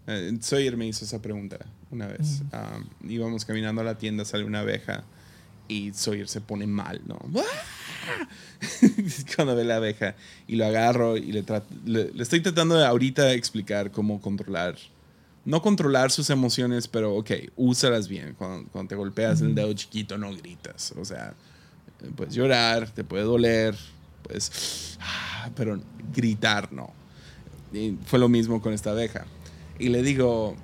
[0.08, 1.58] Eh, Sawyer me hizo esa pregunta
[1.92, 2.44] una vez.
[2.54, 5.04] Ah, íbamos caminando a la tienda, sale una abeja
[5.68, 7.20] y Sawyer se pone mal, ¿no?
[9.36, 10.16] Cuando ve la abeja
[10.48, 11.44] y lo agarro y le,
[11.86, 14.78] le, le estoy tratando de ahorita explicar cómo controlar.
[15.44, 18.36] No controlar sus emociones, pero ok, úsalas bien.
[18.38, 20.94] Cuando, cuando te golpeas el dedo chiquito, no gritas.
[20.98, 21.36] O sea,
[22.16, 23.76] puedes llorar, te puede doler,
[24.24, 24.98] puedes.
[25.02, 25.80] ah, Pero
[26.14, 26.92] gritar no.
[27.74, 29.26] Y fue lo mismo con esta abeja.
[29.80, 30.56] Y le digo,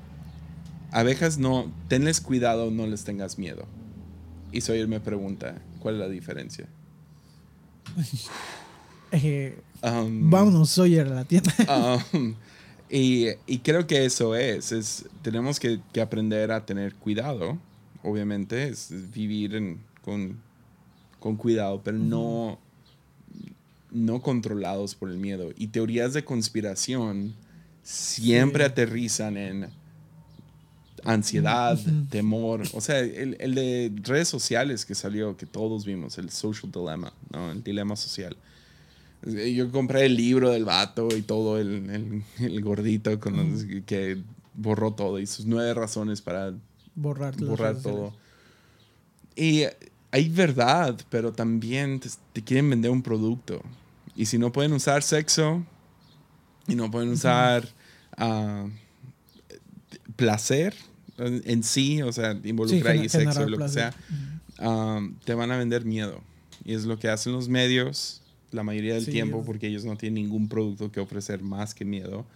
[0.91, 3.65] abejas no, tenles cuidado, no les tengas miedo.
[4.51, 6.67] Y Sawyer me pregunta, ¿cuál es la diferencia?
[9.11, 11.53] Eh, Um, vámonos, Sawyer, a la tienda.
[12.13, 12.35] Um,
[12.89, 17.57] y, y creo que eso es, es tenemos que, que aprender a tener cuidado,
[18.01, 20.39] obviamente, es vivir en- con,
[21.23, 22.59] con cuidado, pero no,
[23.91, 25.51] no controlados por el miedo.
[25.57, 27.33] Y teorías de conspiración
[27.81, 28.69] siempre Sí.
[28.71, 29.69] aterrizan en
[31.05, 32.63] ansiedad, temor.
[32.73, 37.13] O sea, el, el de redes sociales que salió, que todos vimos, el social dilemma,
[37.31, 37.51] ¿no?
[37.51, 38.35] El dilema social.
[39.25, 44.17] Yo compré el libro del vato y todo, el, el- el gordito con los- que
[44.55, 46.53] borró todo y sus nueve razones para
[46.95, 48.11] Borrar, borrar todo.
[48.11, 48.19] sociales.
[49.35, 49.63] Y
[50.13, 53.63] hay verdad, pero también te, te quieren vender un producto.
[54.15, 55.65] Y si no pueden usar sexo
[56.67, 57.67] y no pueden usar
[58.15, 58.67] ah,
[60.15, 60.75] placer
[61.17, 63.91] en sí, o sea, involucra Sí, ahí sexo lo que sea,
[64.59, 66.21] um, te van a vender miedo.
[66.63, 69.97] Y es lo que hacen los medios la mayoría del Sí, tiempo porque ellos no
[69.97, 72.27] tienen ningún producto que ofrecer más que miedo.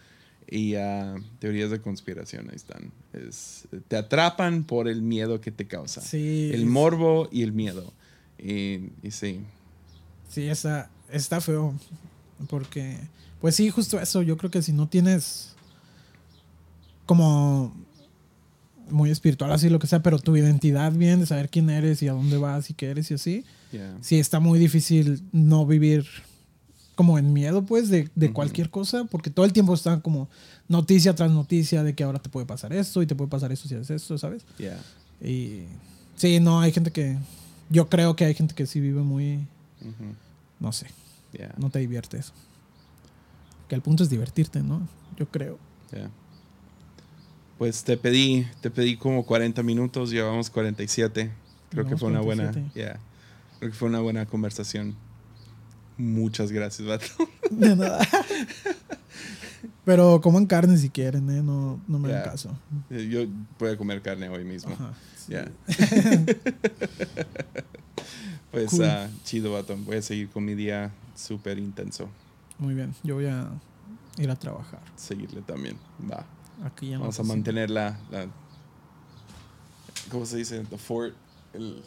[0.49, 2.91] Y ah, teorías de conspiración ahí están.
[3.13, 6.01] Es, te atrapan por el miedo que te causa.
[6.01, 6.51] Sí.
[6.53, 7.93] El morbo y el miedo.
[8.39, 9.41] Y, y sí.
[10.29, 11.75] Sí, está, está feo.
[12.49, 12.97] Porque,
[13.41, 14.21] pues sí, justo eso.
[14.21, 15.55] Yo creo que si no tienes
[17.05, 17.73] como
[18.89, 22.07] muy espiritual, así lo que sea, pero tu identidad bien, de saber quién eres y
[22.07, 23.97] a dónde vas y qué eres y así, yeah.
[24.01, 26.05] sí está muy difícil no vivir
[26.97, 30.27] como en miedo, pues, de, de cualquier cosa, porque todo el tiempo está como
[30.67, 33.69] noticia tras noticia de que ahora te puede pasar esto y te puede pasar esto
[33.69, 34.43] si haces esto, ¿sabes?
[34.57, 34.81] Yeah.
[35.21, 35.65] Y
[36.15, 37.15] sí, no, hay gente que,
[37.69, 39.45] yo creo que hay gente que sí vive muy,
[40.59, 40.87] no sé,
[41.33, 41.53] Yeah.
[41.57, 42.33] no te diviertes.
[43.69, 44.87] Que el punto es divertirte, ¿no?
[45.17, 45.59] Yo creo.
[45.91, 46.09] Yeah.
[47.59, 51.29] Pues te pedí, te pedí como 40 minutos, llevamos 47.
[51.69, 52.79] Creo que fue una buena, 47.
[52.79, 52.99] yeah.
[53.59, 54.95] Creo que fue una buena conversación.
[55.97, 57.05] Muchas gracias, Vato.
[57.51, 58.05] De nada.
[59.85, 61.41] Pero coman carne si quieren, ¿eh?
[61.41, 62.19] No, no me Ya.
[62.19, 62.57] hagan caso.
[62.89, 63.25] Yo
[63.57, 64.73] voy a comer carne hoy mismo.
[64.73, 64.93] Ajá.
[65.15, 65.33] sí.
[65.33, 65.49] Ya.
[68.51, 68.85] Pues Cool.
[68.85, 69.75] ah, chido, Vato.
[69.77, 72.09] Voy a seguir con mi día súper intenso.
[72.57, 72.95] Muy bien.
[73.03, 73.49] Yo voy a
[74.17, 74.79] ir a trabajar.
[74.95, 75.77] Seguirle también.
[76.09, 76.25] Va.
[76.63, 78.27] Aquí ya no Vamos a mantener la, la-
[80.09, 80.63] ¿Cómo se dice?
[80.69, 81.13] The fort.
[81.53, 81.83] El,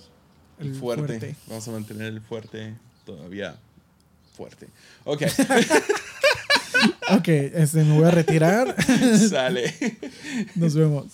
[0.59, 1.07] el El fuerte.
[1.07, 1.37] fuerte.
[1.49, 2.75] Vamos a mantener el fuerte
[3.07, 3.59] todavía
[4.41, 4.69] fuerte.
[5.05, 5.23] Ok.
[7.13, 8.75] Ok, este, me voy a retirar.
[9.29, 9.75] Sale.
[10.55, 11.07] Nos vemos.